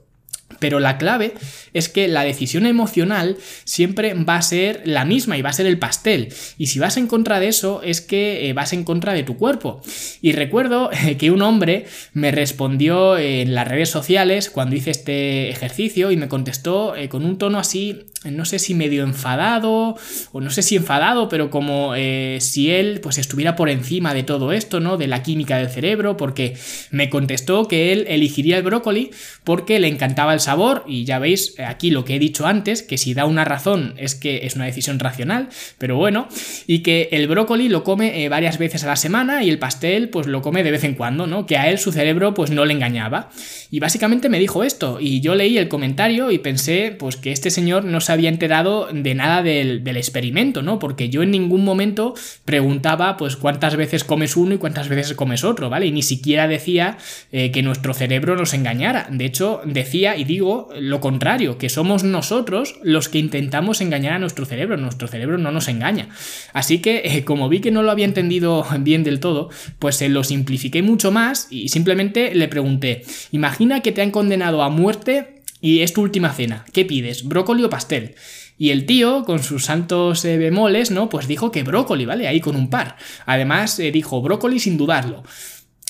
Pero 0.58 0.80
la 0.80 0.98
clave 0.98 1.34
es 1.74 1.90
que 1.90 2.08
la 2.08 2.24
decisión 2.24 2.66
emocional 2.66 3.38
siempre 3.64 4.14
va 4.14 4.36
a 4.36 4.42
ser 4.42 4.82
la 4.84 5.06
misma 5.06 5.38
y 5.38 5.42
va 5.42 5.52
a 5.52 5.54
ser 5.54 5.68
el 5.68 5.78
pastel. 5.78 6.34
Y 6.58 6.68
si 6.68 6.80
vas 6.80 6.98
en 6.98 7.08
contra 7.08 7.40
de 7.40 7.48
eso 7.48 7.82
es 7.84 8.02
que 8.02 8.50
eh, 8.50 8.54
vas 8.54 8.74
en 8.74 8.84
contra 8.84 9.14
de 9.14 9.24
tu 9.24 9.38
cuerpo. 9.38 9.82
Y 10.22 10.32
recuerdo 10.32 10.90
que 11.18 11.32
un 11.32 11.42
hombre 11.42 11.86
me 12.14 12.32
respondió 12.32 13.18
en 13.18 13.54
las 13.54 13.68
redes 13.68 13.90
sociales 13.90 14.50
cuando 14.50 14.76
hice 14.76 14.92
este 14.92 15.50
ejercicio 15.50 16.12
y 16.12 16.18
me 16.18 16.28
contestó 16.28 16.96
eh, 16.96 17.10
con 17.10 17.26
un 17.26 17.38
tono 17.38 17.60
así 17.60 18.06
no 18.26 18.44
sé 18.44 18.60
si 18.60 18.74
medio 18.74 19.04
enfadado, 19.04 19.96
o 20.34 20.42
no 20.42 20.50
sé 20.50 20.62
si 20.62 20.76
enfadado, 20.76 21.30
pero 21.30 21.50
como 21.50 21.94
eh, 21.96 22.40
si 22.42 22.70
él 22.70 23.00
pues 23.02 23.18
estuviera 23.18 23.56
por 23.56 23.70
encima 23.70 24.14
de 24.14 24.24
todo 24.24 24.52
esto, 24.52 24.82
¿no? 24.82 24.98
De 24.98 25.08
la 25.08 25.24
química 25.24 25.58
del 25.58 25.70
cerebro, 25.70 26.18
porque 26.18 26.58
me 26.92 27.10
contestó 27.10 27.68
que 27.70 27.94
él 27.94 28.06
elegiría 28.10 28.58
el 28.58 28.64
brócoli 28.64 29.12
porque 29.46 29.80
le 29.80 29.88
encantaba 29.88 30.34
el 30.34 30.39
sabor, 30.40 30.84
y 30.86 31.06
ya 31.06 31.20
veis 31.20 31.56
aquí 31.66 31.92
lo 31.92 32.04
que 32.04 32.16
he 32.16 32.20
dicho 32.20 32.46
antes, 32.46 32.84
que 32.84 32.98
si 32.98 33.14
da 33.14 33.26
una 33.26 33.46
razón 33.46 33.94
es 33.98 34.16
que 34.16 34.46
es 34.46 34.56
una 34.56 34.66
decisión 34.66 35.00
racional, 35.00 35.50
pero 35.78 35.96
bueno, 35.96 36.28
y 36.68 36.80
que 36.80 37.10
el 37.12 37.28
brócoli 37.28 37.70
lo 37.70 37.84
come 37.84 38.24
eh, 38.24 38.30
varias 38.30 38.58
veces 38.58 38.84
a 38.84 38.88
la 38.88 38.96
semana 38.96 39.44
y 39.44 39.50
el 39.50 39.60
pastel 39.60 40.10
pues 40.10 40.28
lo 40.28 40.42
come 40.42 40.64
de 40.64 40.72
vez 40.72 40.84
en 40.84 40.96
cuando, 40.96 41.26
¿no? 41.26 41.46
Que 41.46 41.58
a 41.58 41.70
él 41.70 41.80
su 41.80 41.92
cerebro 41.92 42.34
pues 42.34 42.52
no 42.52 42.66
le 42.66 42.74
engañaba. 42.74 43.30
Y 43.72 43.80
básicamente 43.80 44.30
me 44.30 44.40
dijo 44.40 44.64
esto, 44.64 45.00
y 45.00 45.22
yo 45.22 45.36
leí 45.36 45.58
el 45.58 45.70
comentario 45.70 46.32
y 46.32 46.40
pensé 46.40 46.96
pues 46.98 47.16
que 47.16 47.32
este 47.32 47.50
señor 47.50 47.86
no 47.86 48.00
había 48.12 48.30
enterado 48.30 48.88
de 48.92 49.16
nada 49.16 49.44
del, 49.44 49.88
experimento, 49.90 50.62
¿no? 50.62 50.80
Porque 50.80 51.10
yo 51.10 51.24
en 51.24 51.32
ningún 51.32 51.66
momento 51.66 52.14
preguntaba, 52.46 53.18
pues, 53.18 53.36
cuántas 53.36 53.76
veces 53.76 54.04
comes 54.04 54.38
uno 54.38 54.56
y 54.56 54.58
cuántas 54.58 54.88
veces 54.88 55.14
comes 55.14 55.44
otro, 55.44 55.70
¿vale? 55.70 55.88
Y 55.88 55.92
ni 55.92 56.04
siquiera 56.04 56.48
decía 56.48 56.98
eh, 57.32 57.52
que 57.52 57.62
nuestro 57.62 57.94
cerebro 57.94 58.36
nos 58.36 58.54
engañara. 58.54 59.08
De 59.12 59.26
hecho, 59.26 59.62
decía 59.66 60.16
y 60.16 60.24
digo 60.30 60.70
lo 60.80 61.02
contrario, 61.02 61.58
que 61.58 61.70
somos 61.70 62.04
nosotros 62.04 62.76
los 62.84 63.10
que 63.10 63.18
intentamos 63.18 63.82
engañar 63.82 64.14
a 64.14 64.20
nuestro 64.20 64.46
cerebro. 64.46 64.78
Nuestro 64.78 65.08
cerebro 65.08 65.40
no 65.40 65.52
nos 65.52 65.68
engaña. 65.68 66.10
Así 66.54 66.80
que, 66.80 67.02
eh, 67.04 67.26
como 67.26 67.50
vi 67.50 67.62
que 67.62 67.72
no 67.72 67.82
lo 67.82 67.90
había 67.90 68.06
entendido 68.06 68.64
bien 68.80 69.04
del 69.04 69.20
todo, 69.20 69.50
pues 69.80 69.96
se 69.96 70.08
lo 70.08 70.24
simplifiqué 70.24 70.84
mucho 70.84 71.12
más 71.12 71.48
y 71.50 71.70
simplemente 71.70 72.36
le 72.36 72.48
pregunté, 72.48 73.04
imagina 73.32 73.82
que 73.82 73.92
te 73.92 74.04
han 74.04 74.12
condenado 74.12 74.62
a 74.62 74.70
muerte 74.70 75.42
y 75.62 75.80
es 75.80 75.94
tu 75.94 76.02
última 76.04 76.32
cena. 76.32 76.64
¿Qué 76.72 76.86
pides? 76.86 77.28
¿Brócoli 77.28 77.64
o 77.64 77.70
pastel? 77.70 78.14
Y 78.60 78.70
el 78.70 78.86
tío, 78.86 79.24
con 79.24 79.42
sus 79.42 79.66
santos 79.66 80.24
eh, 80.26 80.38
bemoles, 80.38 80.92
¿no? 80.92 81.10
Pues 81.10 81.28
dijo 81.28 81.50
que 81.50 81.64
brócoli, 81.64 82.06
¿vale? 82.06 82.28
Ahí 82.28 82.40
con 82.40 82.56
un 82.56 82.70
par. 82.70 82.98
Además, 83.26 83.80
eh, 83.80 83.92
dijo 83.92 84.22
brócoli 84.22 84.60
sin 84.60 84.78
dudarlo. 84.78 85.24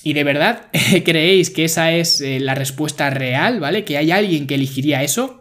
¿Y 0.03 0.13
de 0.13 0.23
verdad 0.23 0.67
creéis 1.05 1.49
que 1.49 1.65
esa 1.65 1.91
es 1.91 2.21
eh, 2.21 2.39
la 2.39 2.55
respuesta 2.55 3.09
real, 3.09 3.59
¿vale? 3.59 3.83
¿Que 3.83 3.97
hay 3.97 4.11
alguien 4.11 4.47
que 4.47 4.55
elegiría 4.55 5.03
eso? 5.03 5.39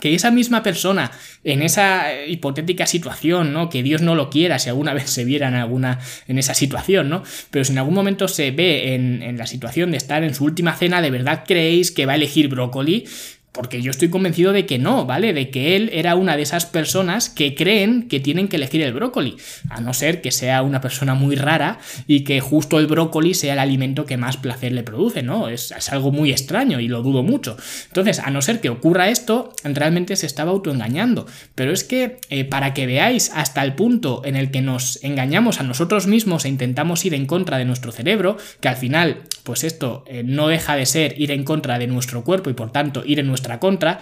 que 0.00 0.14
esa 0.14 0.30
misma 0.30 0.62
persona 0.62 1.10
en 1.44 1.62
esa 1.62 2.24
hipotética 2.24 2.86
situación, 2.86 3.52
¿no? 3.52 3.68
Que 3.68 3.82
Dios 3.82 4.02
no 4.02 4.14
lo 4.14 4.30
quiera 4.30 4.58
si 4.58 4.68
alguna 4.68 4.94
vez 4.94 5.10
se 5.10 5.24
viera 5.24 5.48
en 5.48 5.54
alguna 5.54 5.98
en 6.26 6.38
esa 6.38 6.54
situación, 6.54 7.08
¿no? 7.08 7.22
Pero 7.50 7.64
si 7.64 7.72
en 7.72 7.78
algún 7.78 7.94
momento 7.94 8.26
se 8.26 8.50
ve 8.50 8.94
en, 8.94 9.22
en 9.22 9.36
la 9.36 9.46
situación 9.46 9.90
de 9.90 9.98
estar 9.98 10.24
en 10.24 10.34
su 10.34 10.44
última 10.44 10.74
cena, 10.74 11.02
¿de 11.02 11.10
verdad 11.10 11.44
creéis 11.46 11.90
que 11.90 12.06
va 12.06 12.12
a 12.12 12.16
elegir 12.16 12.48
brócoli? 12.48 13.04
Porque 13.52 13.82
yo 13.82 13.90
estoy 13.90 14.10
convencido 14.10 14.52
de 14.52 14.64
que 14.64 14.78
no, 14.78 15.06
¿vale? 15.06 15.32
De 15.32 15.50
que 15.50 15.74
él 15.74 15.90
era 15.92 16.14
una 16.14 16.36
de 16.36 16.42
esas 16.42 16.66
personas 16.66 17.28
que 17.28 17.56
creen 17.56 18.08
que 18.08 18.20
tienen 18.20 18.46
que 18.46 18.56
elegir 18.56 18.80
el 18.82 18.92
brócoli. 18.92 19.36
A 19.68 19.80
no 19.80 19.92
ser 19.92 20.20
que 20.20 20.30
sea 20.30 20.62
una 20.62 20.80
persona 20.80 21.14
muy 21.14 21.34
rara 21.34 21.80
y 22.06 22.20
que 22.20 22.40
justo 22.40 22.78
el 22.78 22.86
brócoli 22.86 23.34
sea 23.34 23.54
el 23.54 23.58
alimento 23.58 24.06
que 24.06 24.16
más 24.16 24.36
placer 24.36 24.72
le 24.72 24.84
produce, 24.84 25.22
¿no? 25.22 25.48
Es, 25.48 25.74
algo 25.90 26.12
muy 26.12 26.30
extraño 26.30 26.78
y 26.78 26.86
lo 26.86 27.02
dudo 27.02 27.24
mucho. 27.24 27.56
Entonces, 27.88 28.20
a 28.20 28.30
no 28.30 28.40
ser 28.42 28.60
que 28.60 28.68
ocurra 28.68 29.08
esto, 29.08 29.52
realmente 29.64 30.14
se 30.14 30.26
estaba 30.26 30.52
autoengañando. 30.52 31.26
Pero 31.56 31.72
es 31.72 31.82
que 31.82 32.18
eh, 32.28 32.44
para 32.44 32.72
que 32.74 32.86
veáis 32.86 33.32
hasta 33.34 33.64
el 33.64 33.74
punto 33.74 34.22
en 34.24 34.36
el 34.36 34.52
que 34.52 34.60
nos 34.60 35.02
engañamos 35.02 35.58
a 35.58 35.64
nosotros 35.64 36.06
mismos 36.06 36.44
e 36.44 36.48
intentamos 36.48 37.04
ir 37.04 37.14
en 37.14 37.26
contra 37.26 37.58
de 37.58 37.64
nuestro 37.64 37.90
cerebro, 37.90 38.36
que 38.60 38.68
al 38.68 38.76
final, 38.76 39.22
pues 39.42 39.64
esto 39.64 40.04
eh, 40.06 40.22
no 40.24 40.46
deja 40.46 40.76
de 40.76 40.86
ser 40.86 41.20
ir 41.20 41.32
en 41.32 41.44
contra 41.44 41.78
de 41.78 41.88
nuestro 41.88 42.22
cuerpo 42.22 42.50
y 42.50 42.54
por 42.54 42.70
tanto 42.70 43.02
ir 43.04 43.18
en 43.18 43.26
contra, 43.58 44.00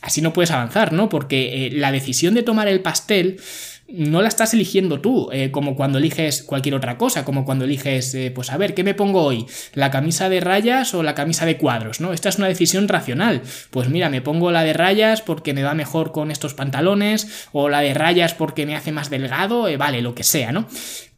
así 0.00 0.20
no 0.20 0.32
puedes 0.32 0.50
avanzar, 0.50 0.92
¿no? 0.92 1.08
Porque 1.08 1.66
eh, 1.66 1.70
la 1.72 1.92
decisión 1.92 2.34
de 2.34 2.42
tomar 2.42 2.68
el 2.68 2.80
pastel 2.80 3.40
no 3.90 4.20
la 4.20 4.28
estás 4.28 4.52
eligiendo 4.52 5.00
tú, 5.00 5.30
eh, 5.32 5.50
como 5.50 5.74
cuando 5.74 5.96
eliges 5.96 6.42
cualquier 6.42 6.74
otra 6.74 6.98
cosa, 6.98 7.24
como 7.24 7.46
cuando 7.46 7.64
eliges, 7.64 8.14
eh, 8.14 8.30
pues 8.30 8.50
a 8.52 8.58
ver, 8.58 8.74
¿qué 8.74 8.84
me 8.84 8.92
pongo 8.92 9.22
hoy? 9.22 9.46
¿La 9.72 9.90
camisa 9.90 10.28
de 10.28 10.40
rayas 10.40 10.92
o 10.92 11.02
la 11.02 11.14
camisa 11.14 11.46
de 11.46 11.56
cuadros? 11.56 11.98
¿no? 12.00 12.12
Esta 12.12 12.28
es 12.28 12.36
una 12.36 12.48
decisión 12.48 12.86
racional. 12.86 13.40
Pues 13.70 13.88
mira, 13.88 14.10
me 14.10 14.20
pongo 14.20 14.50
la 14.50 14.62
de 14.62 14.74
rayas 14.74 15.22
porque 15.22 15.54
me 15.54 15.62
va 15.62 15.72
mejor 15.72 16.12
con 16.12 16.30
estos 16.30 16.52
pantalones, 16.52 17.48
o 17.52 17.70
la 17.70 17.80
de 17.80 17.94
rayas 17.94 18.34
porque 18.34 18.66
me 18.66 18.76
hace 18.76 18.92
más 18.92 19.08
delgado, 19.08 19.66
vale, 19.78 20.02
lo 20.02 20.14
que 20.14 20.22
sea, 20.22 20.52
¿no? 20.52 20.68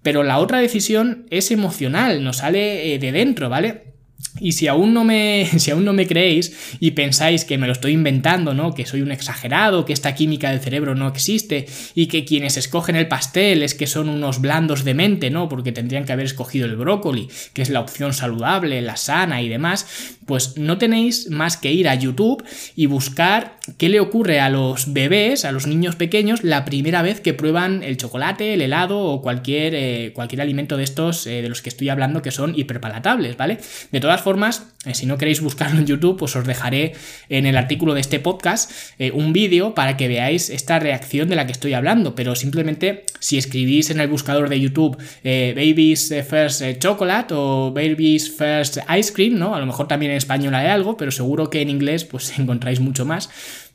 Pero 0.03 0.23
la 0.23 0.39
otra 0.39 0.61
decisión 0.61 1.27
es 1.31 1.51
emocional, 1.51 2.23
nos 2.23 2.39
sale 2.39 2.99
de 2.99 3.13
dentro, 3.13 3.49
¿vale? 3.49 3.90
Y 4.39 4.53
si 4.53 4.69
aún 4.69 4.95
no 4.95 5.05
me 5.05 5.49
si 5.59 5.71
aún 5.71 5.85
no 5.85 5.93
me 5.93 6.07
creéis 6.07 6.77
y 6.79 6.93
pensáis 6.93 7.45
que 7.45 7.59
me 7.59 7.67
lo 7.67 7.73
estoy 7.73 7.93
inventando, 7.93 8.55
¿no? 8.55 8.75
Que 8.75 8.87
soy 8.87 9.03
un 9.03 9.13
exagerado, 9.13 9.85
que 9.85 9.93
esta 9.93 10.15
química 10.15 10.51
del 10.51 10.61
cerebro 10.61 10.95
no 10.95 11.09
existe 11.09 11.67
y 11.95 12.07
que 12.07 12.25
quienes 12.25 12.57
escogen 12.57 12.97
el 12.97 13.09
pastel 13.09 13.63
es 13.63 13.75
que 13.75 13.87
son 13.87 14.09
unos 14.09 14.41
blandos 14.41 14.85
de 14.85 14.95
mente, 14.95 15.31
¿no? 15.31 15.49
Porque 15.49 15.73
tendrían 15.73 16.05
que 16.05 16.13
haber 16.13 16.27
escogido 16.27 16.67
el 16.67 16.77
brócoli, 16.77 17.29
que 17.53 17.63
es 17.63 17.71
la 17.71 17.81
opción 17.81 18.13
saludable, 18.13 18.81
la 18.83 18.97
sana 18.97 19.43
y 19.43 19.49
demás, 19.49 20.17
pues 20.27 20.57
no 20.57 20.79
tenéis 20.79 21.29
más 21.31 21.57
que 21.57 21.73
ir 21.73 21.89
a 21.89 21.95
YouTube 21.95 22.45
y 22.77 22.87
buscar 22.87 23.57
qué 23.79 23.89
le 23.89 24.01
ocurre 24.01 24.41
a 24.41 24.49
los 24.49 24.93
bebés, 24.93 25.45
a 25.45 25.53
los 25.53 25.67
niños 25.67 25.97
pequeños 25.97 26.45
la 26.45 26.65
primera 26.65 27.03
vez 27.03 27.21
que 27.21 27.35
prueban 27.35 27.83
el 27.83 27.97
chocolate, 27.97 28.55
el 28.55 28.63
helado 28.63 28.99
o 29.01 29.23
cualquier 29.23 29.75
eh, 29.75 30.13
cualquier 30.15 30.41
alimento 30.43 30.77
de 30.77 30.85
estos 30.85 31.27
eh, 31.27 31.43
de 31.43 31.49
los 31.49 31.63
que 31.63 31.69
estoy 31.69 31.89
hablando 31.89 32.23
que 32.23 32.31
son 32.31 32.59
hiperpalatables, 32.59 33.37
¿vale? 33.37 33.59
De 33.91 34.01
todas 34.01 34.20
formas, 34.23 34.67
eh, 34.87 34.95
si 34.95 35.07
no 35.07 35.19
queréis 35.19 35.41
buscarlo 35.41 35.79
en 35.79 35.87
YouTube, 35.87 36.19
pues 36.19 36.35
os 36.37 36.47
dejaré 36.47 36.95
en 37.29 37.47
el 37.47 37.57
artículo 37.57 37.95
de 37.95 38.01
este 38.01 38.19
podcast 38.19 38.71
eh, 38.99 39.11
un 39.13 39.33
vídeo 39.33 39.75
para 39.75 39.97
que 39.97 40.09
veáis 40.09 40.49
esta 40.49 40.79
reacción 40.79 41.29
de 41.29 41.37
la 41.37 41.47
que 41.47 41.53
estoy 41.53 41.75
hablando. 41.75 42.15
Pero 42.15 42.35
simplemente 42.35 43.05
si 43.19 43.37
escribís 43.37 43.91
en 43.91 44.01
el 44.01 44.09
buscador 44.09 44.49
de 44.49 44.61
YouTube 44.61 44.97
eh, 45.23 45.53
Baby's 45.55 46.15
First 46.29 46.63
Chocolate 46.79 47.35
o 47.37 47.73
Baby's 47.73 48.31
First 48.31 48.79
Ice 48.99 49.13
Cream, 49.13 49.39
¿no? 49.39 49.55
A 49.55 49.61
lo 49.61 49.67
mejor 49.67 49.87
también 49.89 50.13
en 50.13 50.19
español 50.19 50.55
hay 50.55 50.69
algo, 50.69 50.97
pero 50.97 51.11
seguro 51.11 51.51
que 51.51 51.61
en 51.61 51.69
inglés 51.69 52.05
pues 52.05 52.39
encontráis 52.39 52.81
mucho 52.81 53.05
más 53.05 53.29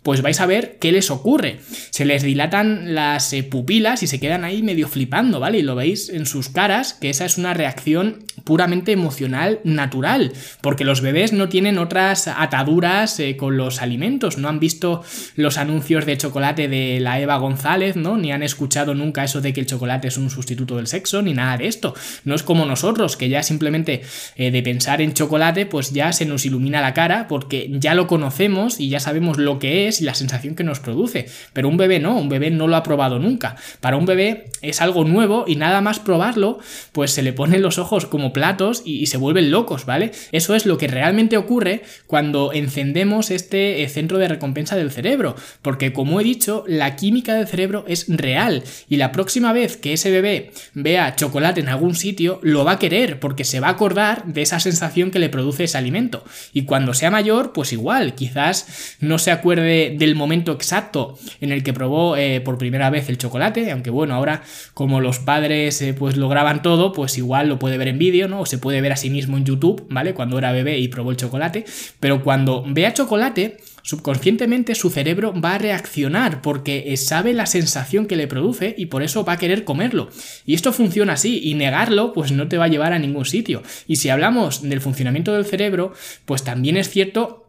pues 0.06 0.22
vais 0.22 0.40
a 0.40 0.46
ver 0.46 0.78
qué 0.80 0.92
les 0.92 1.10
ocurre. 1.10 1.58
Se 1.90 2.06
les 2.06 2.22
dilatan 2.22 2.94
las 2.94 3.34
eh, 3.34 3.42
pupilas 3.42 4.04
y 4.04 4.08
se 4.08 4.20
quedan 4.20 4.44
ahí 4.44 4.62
medio 4.62 4.88
flipando, 4.88 5.40
¿vale? 5.40 5.58
Y 5.58 5.62
lo 5.64 5.74
veis 5.74 6.10
en 6.10 6.28
sus 6.28 6.48
caras, 6.48 6.94
que 6.94 7.10
esa 7.10 7.26
es 7.26 7.40
una 7.40 7.56
reacción 7.56 8.24
puramente 8.44 8.92
emocional 8.92 9.62
natural, 9.64 10.32
porque 10.62 10.86
los 10.86 11.02
bebés 11.02 11.34
no 11.34 11.50
tienen 11.50 11.80
otras 11.80 12.28
ataduras 12.28 13.20
eh, 13.20 13.36
con 13.36 13.58
los 13.58 13.82
alimentos, 13.82 14.38
no 14.38 14.48
han 14.48 14.60
visto 14.60 15.02
los 15.36 15.58
anuncios 15.58 16.06
de 16.06 16.18
chocolate 16.18 16.68
de 16.68 17.00
la 17.00 17.20
Eva 17.20 17.38
González, 17.38 17.96
¿no? 17.96 18.16
Ni 18.16 18.32
han 18.32 18.44
escuchado 18.44 18.94
nunca 18.94 19.24
eso 19.24 19.42
de 19.42 19.54
que 19.54 19.62
el 19.62 19.66
chocolate 19.66 20.10
es 20.10 20.18
un 20.18 20.30
sustituto 20.30 20.78
del 20.78 20.86
sexo, 20.86 21.24
ni 21.24 21.34
nada 21.34 21.58
de 21.58 21.66
esto. 21.66 21.96
No 22.26 22.36
es 22.36 22.44
como 22.44 22.68
nosotros, 22.68 23.18
que 23.18 23.30
ya 23.30 23.42
simplemente 23.42 24.04
eh, 24.36 24.52
de 24.52 24.62
pensar 24.62 25.02
en 25.02 25.16
chocolate, 25.16 25.66
pues 25.66 25.94
ya 25.94 26.14
se 26.14 26.28
nos 26.28 26.46
ilumina 26.46 26.80
la 26.80 26.94
cara, 26.94 27.28
porque 27.28 27.72
ya 27.72 27.96
lo 27.96 28.06
conocemos 28.06 28.80
y 28.80 28.90
ya 28.90 29.00
sabemos 29.00 29.40
lo 29.40 29.58
que 29.58 29.88
es 29.88 29.95
y 30.02 30.06
la 30.06 30.16
sensación 30.16 30.56
que 30.56 30.64
nos 30.64 30.80
produce. 30.80 31.28
Pero 31.54 31.70
un 31.70 31.78
bebé 31.78 32.00
no, 32.00 32.18
un 32.18 32.30
bebé 32.30 32.52
no 32.52 32.68
lo 32.68 32.76
ha 32.76 32.84
probado 32.84 33.20
nunca. 33.20 33.56
Para 33.80 33.98
un 33.98 34.06
bebé 34.06 34.46
es 34.62 34.82
algo 34.82 35.04
nuevo 35.04 35.46
y 35.48 35.56
nada 35.56 35.82
más 35.82 36.00
probarlo, 36.00 36.60
pues 36.92 37.12
se 37.12 37.22
le 37.22 37.34
ponen 37.34 37.62
los 37.62 37.78
ojos 37.78 38.06
como 38.06 38.34
platos 38.34 38.82
y, 38.86 39.06
se 39.06 39.18
vuelven 39.18 39.52
locos, 39.52 39.86
¿vale? 39.86 40.12
Eso 40.32 40.56
es 40.56 40.66
lo 40.66 40.78
que 40.78 40.88
realmente 40.88 41.38
ocurre 41.38 41.84
cuando 42.08 42.54
encendemos 42.54 43.30
este 43.30 43.84
eh, 43.84 43.90
centro 43.90 44.18
de 44.18 44.28
recompensa 44.28 44.76
del 44.76 44.92
cerebro. 44.92 45.36
Porque 45.62 45.94
como 45.94 46.20
he 46.20 46.24
dicho, 46.24 46.64
la 46.68 46.96
química 46.96 47.36
del 47.36 47.48
cerebro 47.48 47.86
es 47.88 48.06
real 48.08 48.64
y 48.90 48.98
la 48.98 49.12
próxima 49.12 49.54
vez 49.54 49.78
que 49.78 49.94
ese 49.94 50.12
bebé 50.12 50.52
vea 50.74 51.16
chocolate 51.16 51.62
en 51.62 51.70
algún 51.70 51.96
sitio, 51.96 52.40
lo 52.42 52.66
va 52.66 52.74
a 52.74 52.80
querer 52.80 53.20
porque 53.20 53.44
se 53.44 53.60
va 53.60 53.68
a 53.68 53.72
acordar 53.72 54.26
de 54.26 54.42
esa 54.42 54.60
sensación 54.60 55.12
que 55.12 55.20
le 55.20 55.30
produce 55.30 55.66
ese 55.66 55.78
alimento. 55.78 56.24
Y 56.54 56.64
cuando 56.64 56.94
sea 56.94 57.12
mayor, 57.12 57.54
pues 57.54 57.74
igual, 57.74 58.16
quizás 58.16 58.96
no 59.00 59.20
se 59.20 59.32
acuerde 59.32 59.85
del 59.92 60.16
momento 60.16 60.52
exacto 60.52 61.18
en 61.42 61.52
el 61.52 61.64
que 61.64 61.74
probó 61.74 62.18
eh, 62.18 62.42
por 62.42 62.58
primera 62.58 62.90
vez 62.90 63.10
el 63.10 63.18
chocolate, 63.18 63.72
aunque 63.72 63.90
bueno, 63.90 64.16
ahora 64.16 64.44
como 64.74 65.02
los 65.02 65.20
padres 65.20 65.82
eh, 65.82 65.94
pues 65.94 66.18
lo 66.18 66.30
graban 66.30 66.62
todo, 66.62 66.94
pues 66.94 67.18
igual 67.18 67.50
lo 67.50 67.60
puede 67.60 67.78
ver 67.78 67.90
en 67.90 67.98
vídeo, 67.98 68.28
¿no? 68.28 68.42
O 68.42 68.46
se 68.46 68.58
puede 68.58 68.82
ver 68.82 68.92
a 68.92 68.98
sí 68.98 69.10
mismo 69.10 69.38
en 69.38 69.46
YouTube, 69.46 69.86
¿vale? 69.90 70.14
Cuando 70.14 70.38
era 70.38 70.52
bebé 70.52 70.80
y 70.80 70.88
probó 70.88 71.12
el 71.12 71.18
chocolate, 71.18 71.66
pero 72.00 72.24
cuando 72.24 72.64
vea 72.68 72.94
chocolate, 72.94 73.58
subconscientemente 73.86 74.74
su 74.74 74.90
cerebro 74.90 75.34
va 75.40 75.54
a 75.54 75.58
reaccionar 75.60 76.42
porque 76.42 76.86
eh, 76.88 76.98
sabe 76.98 77.34
la 77.34 77.46
sensación 77.46 78.08
que 78.08 78.16
le 78.16 78.28
produce 78.28 78.74
y 78.78 78.88
por 78.88 79.04
eso 79.04 79.24
va 79.24 79.34
a 79.34 79.38
querer 79.38 79.64
comerlo. 79.64 80.10
Y 80.46 80.56
esto 80.56 80.74
funciona 80.74 81.14
así 81.14 81.40
y 81.44 81.54
negarlo 81.54 82.12
pues 82.12 82.32
no 82.32 82.48
te 82.48 82.58
va 82.58 82.66
a 82.66 82.70
llevar 82.70 82.94
a 82.94 83.00
ningún 83.00 83.26
sitio. 83.26 83.62
Y 83.88 83.98
si 83.98 84.10
hablamos 84.10 84.64
del 84.64 84.82
funcionamiento 84.82 85.34
del 85.34 85.46
cerebro, 85.46 85.94
pues 86.26 86.44
también 86.44 86.78
es 86.78 86.90
cierto 86.90 87.45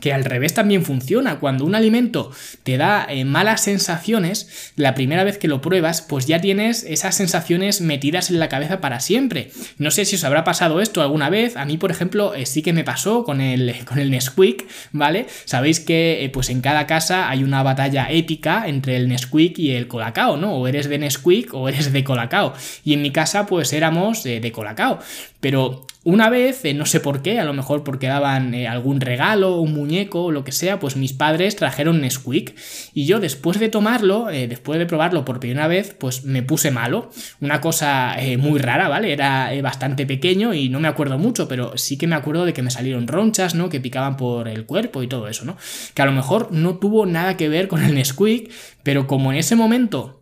que 0.00 0.12
al 0.12 0.24
revés 0.24 0.54
también 0.54 0.84
funciona. 0.84 1.38
Cuando 1.38 1.64
un 1.64 1.74
alimento 1.74 2.30
te 2.62 2.76
da 2.76 3.06
eh, 3.08 3.24
malas 3.24 3.62
sensaciones, 3.62 4.72
la 4.76 4.94
primera 4.94 5.24
vez 5.24 5.38
que 5.38 5.48
lo 5.48 5.60
pruebas, 5.60 6.02
pues 6.02 6.26
ya 6.26 6.40
tienes 6.40 6.84
esas 6.84 7.14
sensaciones 7.14 7.80
metidas 7.80 8.30
en 8.30 8.38
la 8.38 8.48
cabeza 8.48 8.80
para 8.80 9.00
siempre. 9.00 9.50
No 9.78 9.90
sé 9.90 10.04
si 10.04 10.16
os 10.16 10.24
habrá 10.24 10.44
pasado 10.44 10.80
esto 10.80 11.02
alguna 11.02 11.30
vez. 11.30 11.56
A 11.56 11.64
mí, 11.64 11.78
por 11.78 11.90
ejemplo, 11.90 12.34
eh, 12.34 12.46
sí 12.46 12.62
que 12.62 12.72
me 12.72 12.84
pasó 12.84 13.24
con 13.24 13.40
el, 13.40 13.74
con 13.84 13.98
el 13.98 14.10
Nesquik, 14.10 14.66
¿vale? 14.92 15.26
Sabéis 15.44 15.80
que 15.80 16.24
eh, 16.24 16.28
pues 16.28 16.50
en 16.50 16.60
cada 16.60 16.86
casa 16.86 17.28
hay 17.28 17.42
una 17.42 17.62
batalla 17.62 18.10
épica 18.10 18.64
entre 18.66 18.96
el 18.96 19.08
Nesquik 19.08 19.58
y 19.58 19.72
el 19.72 19.88
Colacao, 19.88 20.36
¿no? 20.36 20.54
O 20.54 20.68
eres 20.68 20.88
de 20.88 20.98
Nesquik 20.98 21.54
o 21.54 21.68
eres 21.68 21.92
de 21.92 22.04
Colacao. 22.04 22.54
Y 22.84 22.92
en 22.94 23.02
mi 23.02 23.10
casa, 23.10 23.46
pues 23.46 23.72
éramos 23.72 24.22
de 24.22 24.52
Colacao. 24.52 24.98
Pero 25.40 25.86
una 26.06 26.30
vez, 26.30 26.62
no 26.76 26.86
sé 26.86 27.00
por 27.00 27.20
qué, 27.20 27.40
a 27.40 27.44
lo 27.44 27.52
mejor 27.52 27.82
porque 27.82 28.06
daban 28.06 28.54
algún 28.54 29.00
regalo, 29.00 29.56
un 29.56 29.74
muñeco 29.74 30.26
o 30.26 30.30
lo 30.30 30.44
que 30.44 30.52
sea, 30.52 30.78
pues 30.78 30.96
mis 30.96 31.12
padres 31.12 31.56
trajeron 31.56 32.00
Nesquik. 32.00 32.54
Y 32.94 33.06
yo 33.06 33.18
después 33.18 33.58
de 33.58 33.68
tomarlo, 33.68 34.30
eh, 34.30 34.46
después 34.46 34.78
de 34.78 34.86
probarlo 34.86 35.24
por 35.24 35.40
primera 35.40 35.66
vez, 35.66 35.96
pues 35.98 36.22
me 36.22 36.44
puse 36.44 36.70
malo. 36.70 37.10
Una 37.40 37.60
cosa 37.60 38.14
eh, 38.20 38.36
muy 38.36 38.60
rara, 38.60 38.88
¿vale? 38.88 39.12
Era 39.12 39.52
eh, 39.52 39.62
bastante 39.62 40.06
pequeño 40.06 40.54
y 40.54 40.68
no 40.68 40.78
me 40.78 40.86
acuerdo 40.86 41.18
mucho, 41.18 41.48
pero 41.48 41.76
sí 41.76 41.98
que 41.98 42.06
me 42.06 42.14
acuerdo 42.14 42.44
de 42.44 42.52
que 42.52 42.62
me 42.62 42.70
salieron 42.70 43.08
ronchas, 43.08 43.56
¿no? 43.56 43.68
Que 43.68 43.80
picaban 43.80 44.16
por 44.16 44.46
el 44.46 44.64
cuerpo 44.64 45.02
y 45.02 45.08
todo 45.08 45.26
eso, 45.26 45.44
¿no? 45.44 45.56
Que 45.92 46.02
a 46.02 46.06
lo 46.06 46.12
mejor 46.12 46.52
no 46.52 46.76
tuvo 46.76 47.04
nada 47.06 47.36
que 47.36 47.48
ver 47.48 47.66
con 47.66 47.82
el 47.82 47.96
Nesquik, 47.96 48.52
pero 48.84 49.08
como 49.08 49.32
en 49.32 49.38
ese 49.38 49.56
momento 49.56 50.15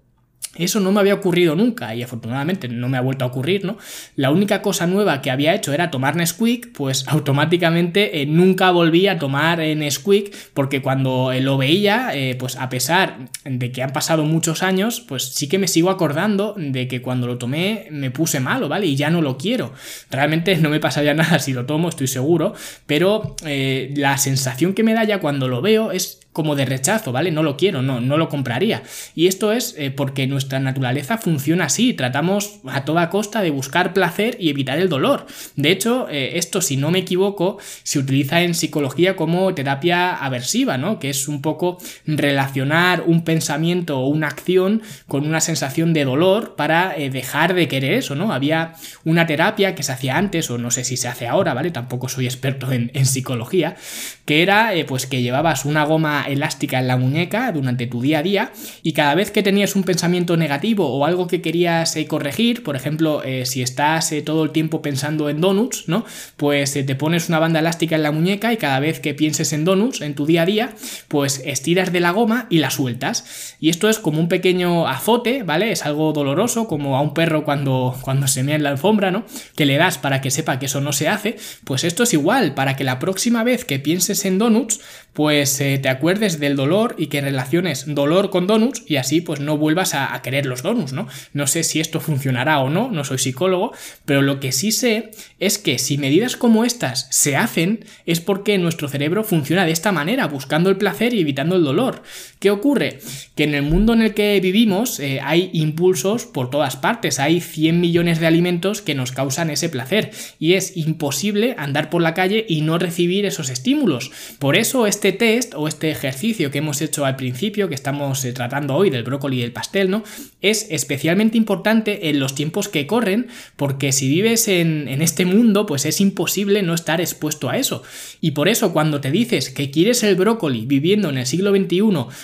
eso 0.56 0.80
no 0.80 0.92
me 0.92 1.00
había 1.00 1.14
ocurrido 1.14 1.56
nunca 1.56 1.94
y 1.94 2.02
afortunadamente 2.02 2.68
no 2.68 2.88
me 2.88 2.96
ha 2.96 3.00
vuelto 3.00 3.24
a 3.24 3.28
ocurrir, 3.28 3.64
¿no? 3.64 3.76
La 4.16 4.30
única 4.30 4.62
cosa 4.62 4.86
nueva 4.86 5.20
que 5.20 5.30
había 5.30 5.54
hecho 5.54 5.72
era 5.72 5.90
tomar 5.90 6.16
Nesquik, 6.16 6.72
pues 6.72 7.04
automáticamente 7.08 8.22
eh, 8.22 8.26
nunca 8.26 8.70
volví 8.70 9.08
a 9.08 9.18
tomar 9.18 9.60
eh, 9.60 9.74
Nesquik 9.74 10.34
porque 10.54 10.82
cuando 10.82 11.32
eh, 11.32 11.40
lo 11.40 11.58
veía, 11.58 12.12
pues 12.38 12.56
a 12.56 12.68
pesar 12.68 13.28
de 13.44 13.72
que 13.72 13.82
han 13.82 13.92
pasado 13.92 14.24
muchos 14.24 14.62
años, 14.62 15.00
pues 15.00 15.24
sí 15.24 15.48
que 15.48 15.58
me 15.58 15.68
sigo 15.68 15.90
acordando 15.90 16.54
de 16.56 16.88
que 16.88 17.02
cuando 17.02 17.26
lo 17.26 17.38
tomé 17.38 17.86
me 17.90 18.10
puse 18.10 18.40
malo, 18.40 18.68
¿vale? 18.68 18.86
Y 18.86 18.96
ya 18.96 19.10
no 19.10 19.20
lo 19.20 19.36
quiero. 19.36 19.72
Realmente 20.10 20.56
no 20.58 20.70
me 20.70 20.80
pasaría 20.80 21.14
nada 21.14 21.38
si 21.38 21.52
lo 21.52 21.66
tomo, 21.66 21.88
estoy 21.88 22.06
seguro, 22.06 22.54
pero 22.86 23.36
la 23.44 24.18
sensación 24.18 24.74
que 24.74 24.82
me 24.82 24.94
da 24.94 25.04
ya 25.04 25.18
cuando 25.20 25.48
lo 25.48 25.60
veo 25.60 25.92
es 25.92 26.23
como 26.35 26.57
de 26.57 26.66
rechazo, 26.66 27.12
¿vale? 27.12 27.31
No 27.31 27.44
lo 27.44 27.57
quiero, 27.57 27.81
no, 27.81 28.01
no 28.01 28.18
lo 28.18 28.29
compraría. 28.29 28.83
Y 29.14 29.29
esto 29.29 29.53
es 29.53 29.77
eh, 29.79 29.92
porque 29.92 30.27
nuestra 30.27 30.59
naturaleza 30.59 31.16
funciona 31.16 31.66
así, 31.66 31.94
tratamos 31.94 32.59
a 32.66 32.85
toda 32.85 33.09
costa 33.09 33.40
de 33.40 33.51
buscar 33.51 33.94
placer 33.94 34.37
y 34.40 34.51
evitar 34.51 34.81
el 34.81 34.88
dolor. 34.88 35.27
De 35.55 35.70
hecho, 35.70 36.09
eh, 36.11 36.37
esto, 36.37 36.61
si 36.61 36.77
no 36.77 36.90
me 36.90 36.99
equivoco, 36.99 37.59
se 37.85 38.01
utiliza 38.01 38.42
en 38.42 38.55
psicología 38.55 39.14
como 39.14 39.55
terapia 39.55 40.16
aversiva, 40.16 40.77
¿no? 40.77 40.99
Que 40.99 41.09
es 41.11 41.29
un 41.29 41.40
poco 41.40 41.79
relacionar 42.05 43.05
un 43.07 43.23
pensamiento 43.23 44.01
o 44.01 44.09
una 44.09 44.27
acción 44.27 44.83
con 45.07 45.25
una 45.29 45.40
sensación 45.40 45.92
de 45.92 46.05
dolor 46.05 46.57
para 46.57 46.97
eh, 46.97 47.11
dejar 47.11 47.55
de 47.55 47.68
querer 47.68 47.92
eso, 47.92 48.16
¿no? 48.16 48.33
Había 48.33 48.75
una 49.05 49.25
terapia 49.29 49.77
que 49.77 49.85
se 49.85 49.92
hacía 49.92 50.18
antes, 50.18 50.51
o 50.51 50.59
no 50.59 50.73
sé 50.73 50.83
si 50.83 50.97
se 50.97 51.07
hace 51.07 51.29
ahora, 51.29 51.55
¿vale? 51.55 51.70
Tampoco 51.70 52.09
soy 52.09 52.25
experto 52.25 52.73
en, 52.73 52.90
en 52.92 53.07
psicología, 53.07 53.77
que 54.25 54.42
era 54.42 54.73
pues 54.88 55.07
que 55.07 55.23
llevabas 55.23 55.64
una 55.64 55.85
goma 55.85 56.23
elástica 56.26 56.78
en 56.78 56.88
la 56.88 56.96
muñeca 56.96 57.50
durante 57.52 57.87
tu 57.87 58.00
día 58.00 58.18
a 58.18 58.22
día 58.22 58.52
y 58.82 58.92
cada 58.92 59.14
vez 59.14 59.30
que 59.30 59.42
tenías 59.42 59.76
un 59.76 59.84
pensamiento 59.84 60.37
negativo 60.37 60.88
o 60.88 61.04
algo 61.04 61.26
que 61.26 61.42
querías 61.42 61.96
eh, 61.96 62.06
corregir, 62.06 62.62
por 62.62 62.76
ejemplo, 62.76 63.22
eh, 63.24 63.46
si 63.46 63.62
estás 63.62 64.12
eh, 64.12 64.22
todo 64.22 64.44
el 64.44 64.50
tiempo 64.50 64.82
pensando 64.82 65.28
en 65.28 65.40
donuts, 65.40 65.84
¿no? 65.88 66.04
Pues 66.37 66.72
te 66.72 66.94
pones 66.94 67.28
una 67.28 67.38
banda 67.38 67.60
elástica 67.60 67.96
en 67.96 68.02
la 68.02 68.12
muñeca 68.12 68.52
y 68.52 68.56
cada 68.56 68.80
vez 68.80 69.00
que 69.00 69.14
pienses 69.14 69.52
en 69.52 69.64
donuts 69.64 70.00
en 70.00 70.14
tu 70.14 70.26
día 70.26 70.42
a 70.42 70.46
día, 70.46 70.74
pues 71.08 71.42
estiras 71.44 71.92
de 71.92 72.00
la 72.00 72.10
goma 72.10 72.46
y 72.50 72.58
la 72.58 72.70
sueltas. 72.70 73.56
Y 73.60 73.68
esto 73.70 73.88
es 73.88 73.98
como 73.98 74.20
un 74.20 74.28
pequeño 74.28 74.88
azote, 74.88 75.42
¿vale? 75.42 75.72
Es 75.72 75.84
algo 75.84 76.12
doloroso, 76.12 76.66
como 76.66 76.96
a 76.96 77.00
un 77.00 77.14
perro 77.14 77.44
cuando, 77.44 77.96
cuando 78.00 78.26
se 78.26 78.42
mea 78.42 78.56
en 78.56 78.62
la 78.62 78.70
alfombra, 78.70 79.10
¿no? 79.10 79.24
Que 79.56 79.66
le 79.66 79.76
das 79.76 79.98
para 79.98 80.20
que 80.20 80.30
sepa 80.30 80.58
que 80.58 80.66
eso 80.66 80.80
no 80.80 80.92
se 80.92 81.08
hace. 81.08 81.37
Pues 81.64 81.84
esto 81.84 82.02
es 82.02 82.12
igual, 82.12 82.54
para 82.54 82.76
que 82.76 82.84
la 82.84 82.98
próxima 82.98 83.44
vez 83.44 83.64
que 83.64 83.78
pienses 83.78 84.24
en 84.24 84.38
donuts, 84.38 84.80
pues 85.12 85.58
te 85.58 85.88
acuerdes 85.88 86.13
recuerdes 86.14 86.38
del 86.38 86.55
dolor 86.55 86.94
y 86.96 87.09
que 87.09 87.20
relaciones 87.20 87.87
dolor 87.88 88.31
con 88.31 88.46
donuts 88.46 88.85
y 88.87 88.96
así 88.96 89.20
pues 89.20 89.40
no 89.40 89.59
vuelvas 89.59 89.94
a, 89.94 90.20
querer 90.22 90.46
los 90.46 90.62
donuts, 90.62 90.92
¿no? 90.92 91.09
No 91.33 91.48
sé 91.48 91.64
si 91.64 91.81
esto 91.81 91.98
funcionará 91.98 92.61
o 92.61 92.70
no, 92.70 92.88
no 92.88 93.03
soy 93.03 93.18
psicólogo, 93.18 93.72
pero 94.05 94.22
lo 94.22 94.38
que 94.38 94.53
sí 94.53 94.70
sé 94.70 95.11
es 95.40 95.59
que 95.59 95.79
si 95.81 95.98
medidas 95.98 96.37
como 96.37 96.64
estas 96.64 97.09
se 97.11 97.37
hacen 97.37 97.85
es 98.07 98.20
porque 98.20 98.57
nuestro 98.59 98.88
cerebro 98.88 99.24
funciona 99.24 99.66
de 99.66 99.72
esta 99.72 99.90
manera, 99.90 100.29
buscando 100.29 100.70
el 100.70 100.77
placer 100.77 101.14
y 101.14 101.20
evitando 101.20 101.57
el 101.57 101.64
dolor. 101.64 102.03
¿Qué 102.38 102.50
ocurre? 102.50 103.00
Que 103.35 103.44
en 103.44 103.55
el 103.55 103.62
mundo 103.62 103.92
en 103.92 104.03
el 104.03 104.14
que 104.14 104.38
vivimos 104.40 105.00
eh, 105.00 105.20
hay 105.20 105.50
impulsos 105.53 106.27
por 106.27 106.48
todas 106.48 106.77
partes, 106.77 107.18
hay 107.18 107.40
100 107.40 107.81
millones 107.81 108.20
de 108.20 108.29
alimentos 108.29 108.83
que 108.83 108.94
nos 108.94 109.11
causan 109.11 109.50
ese 109.50 109.68
placer 109.68 110.12
y 110.38 110.53
es 110.53 110.77
imposible 110.77 111.57
andar 111.59 111.90
por 111.90 112.03
la 112.03 112.14
calle 112.14 112.46
y 112.48 112.61
no 112.61 112.79
recibir 112.79 113.27
esos 113.27 113.50
estímulos. 113.50 114.12
Por 114.38 114.55
eso 114.57 114.87
este 114.87 115.12
test 115.12 115.55
o 115.57 115.66
este 115.66 115.94
ejercicio 116.04 116.50
que 116.50 116.58
hemos 116.58 116.82
hecho 116.82 117.04
al 117.04 117.16
principio, 117.16 117.68
que 117.68 117.74
estamos 117.74 118.24
eh, 118.24 118.32
tratando 118.32 118.74
hoy 118.74 118.90
del 118.90 119.04
brócoli 119.04 119.38
y 119.38 119.42
el 119.42 119.52
pastel, 119.52 119.90
¿no? 119.90 120.04
Es 120.40 120.66
especialmente 120.70 121.38
importante 121.38 122.10
en 122.10 122.20
los 122.20 122.34
tiempos 122.34 122.68
que 122.68 122.86
corren 122.86 123.28
porque 123.56 123.92
si 123.92 124.08
vives 124.08 124.48
en, 124.48 124.88
este 125.02 125.24
mundo 125.24 125.66
pues 125.66 125.86
es 125.86 126.00
imposible 126.00 126.62
no 126.62 126.74
estar 126.74 127.00
expuesto 127.00 127.48
a 127.48 127.56
eso. 127.56 127.82
Y 128.20 128.32
por 128.32 128.48
eso 128.48 128.72
cuando 128.72 129.00
te 129.00 129.10
dices 129.10 129.50
que 129.50 129.70
quieres 129.70 130.02
el 130.02 130.14
brócoli 130.14 130.66
viviendo 130.66 131.08
en 131.08 131.18
el 131.18 131.26
siglo 131.26 131.50
XXI 131.50 131.80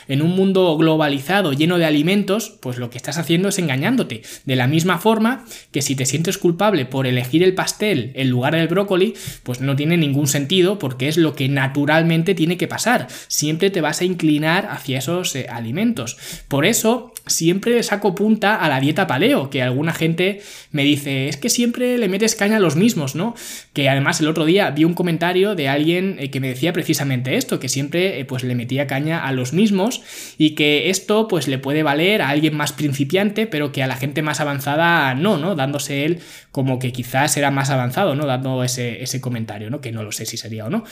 en 0.08 0.22
un 0.22 0.36
mundo 0.36 0.76
globalizado 0.76 1.52
lleno 1.52 1.78
de 1.78 1.86
alimentos, 1.86 2.56
pues 2.60 2.76
lo 2.76 2.90
que 2.90 2.98
estás 2.98 3.18
haciendo 3.18 3.48
es 3.48 3.58
engañándote. 3.58 4.22
De 4.44 4.56
la 4.56 4.66
misma 4.66 4.98
forma 4.98 5.44
que 5.72 5.82
si 5.82 5.96
te 5.96 6.06
sientes 6.06 6.38
culpable 6.38 6.84
por 6.84 7.06
elegir 7.06 7.42
el 7.42 7.54
pastel 7.54 8.12
en 8.14 8.28
lugar 8.28 8.54
del 8.54 8.68
brócoli, 8.68 9.14
pues 9.42 9.60
no 9.60 9.76
tiene 9.76 9.96
ningún 9.96 10.26
sentido 10.26 10.78
porque 10.78 11.08
es 11.08 11.16
lo 11.16 11.34
que 11.34 11.48
naturalmente 11.48 12.34
tiene 12.34 12.56
que 12.56 12.68
pasar. 12.68 13.08
Siempre 13.28 13.69
te 13.70 13.80
vas 13.80 14.00
a 14.00 14.04
inclinar 14.04 14.68
hacia 14.70 14.98
esos 14.98 15.35
eh, 15.37 15.46
alimentos. 15.48 16.16
Por 16.48 16.66
eso 16.66 17.12
siempre 17.26 17.83
saco 17.83 18.14
punta 18.14 18.56
a 18.56 18.68
la 18.68 18.80
dieta 18.80 19.06
paleo, 19.06 19.50
que 19.50 19.62
alguna 19.62 19.92
gente 19.92 20.42
me 20.72 20.85
dice, 20.85 21.28
es 21.28 21.37
que 21.37 21.48
siempre 21.48 21.96
le 21.98 22.09
metes 22.09 22.35
caña 22.35 22.56
a 22.56 22.61
los 22.61 22.76
mismos, 22.76 23.14
¿no? 23.14 23.35
Que 23.72 23.88
además 23.88 24.20
el 24.20 24.28
otro 24.28 24.44
día 24.44 24.70
vi 24.70 24.85
un 24.85 24.94
comentario 24.94 25.54
de 25.54 25.68
alguien 25.68 26.16
eh, 26.18 26.30
que 26.30 26.40
me 26.40 26.48
decía 26.48 26.72
precisamente 26.72 27.37
esto, 27.37 27.61
que 27.61 27.68
siempre 27.68 28.20
eh, 28.20 28.24
pues 28.24 28.42
le 28.42 28.54
metía 28.54 28.87
caña 28.87 29.26
a 29.26 29.33
los 29.33 29.52
mismos 29.52 30.02
y 30.38 30.54
que 30.54 30.90
esto 30.90 31.28
pues 31.28 31.48
le 31.48 31.59
puede 31.59 31.83
valer 31.83 32.22
a 32.22 32.28
alguien 32.28 32.56
más 32.56 32.72
principiante, 32.72 33.46
pero 33.46 33.72
que 33.72 33.83
a 33.83 33.87
la 33.87 33.96
gente 33.96 34.22
más 34.22 34.40
avanzada 34.40 35.14
no, 35.14 35.38
¿no? 35.38 35.54
Dándose 35.54 36.04
él 36.04 36.20
como 36.52 36.78
que 36.78 36.92
quizás 36.92 37.36
era 37.36 37.50
más 37.50 37.70
avanzado, 37.70 38.14
¿no? 38.14 38.26
Dando 38.26 38.62
ese, 38.64 39.02
ese 39.02 39.20
comentario, 39.20 39.70
¿no? 39.70 39.80
Que 39.80 39.92
no 39.92 40.02
lo 40.02 40.12
sé 40.12 40.26
si 40.26 40.36
sería 40.36 40.66
o 40.66 40.70
no. 40.70 40.84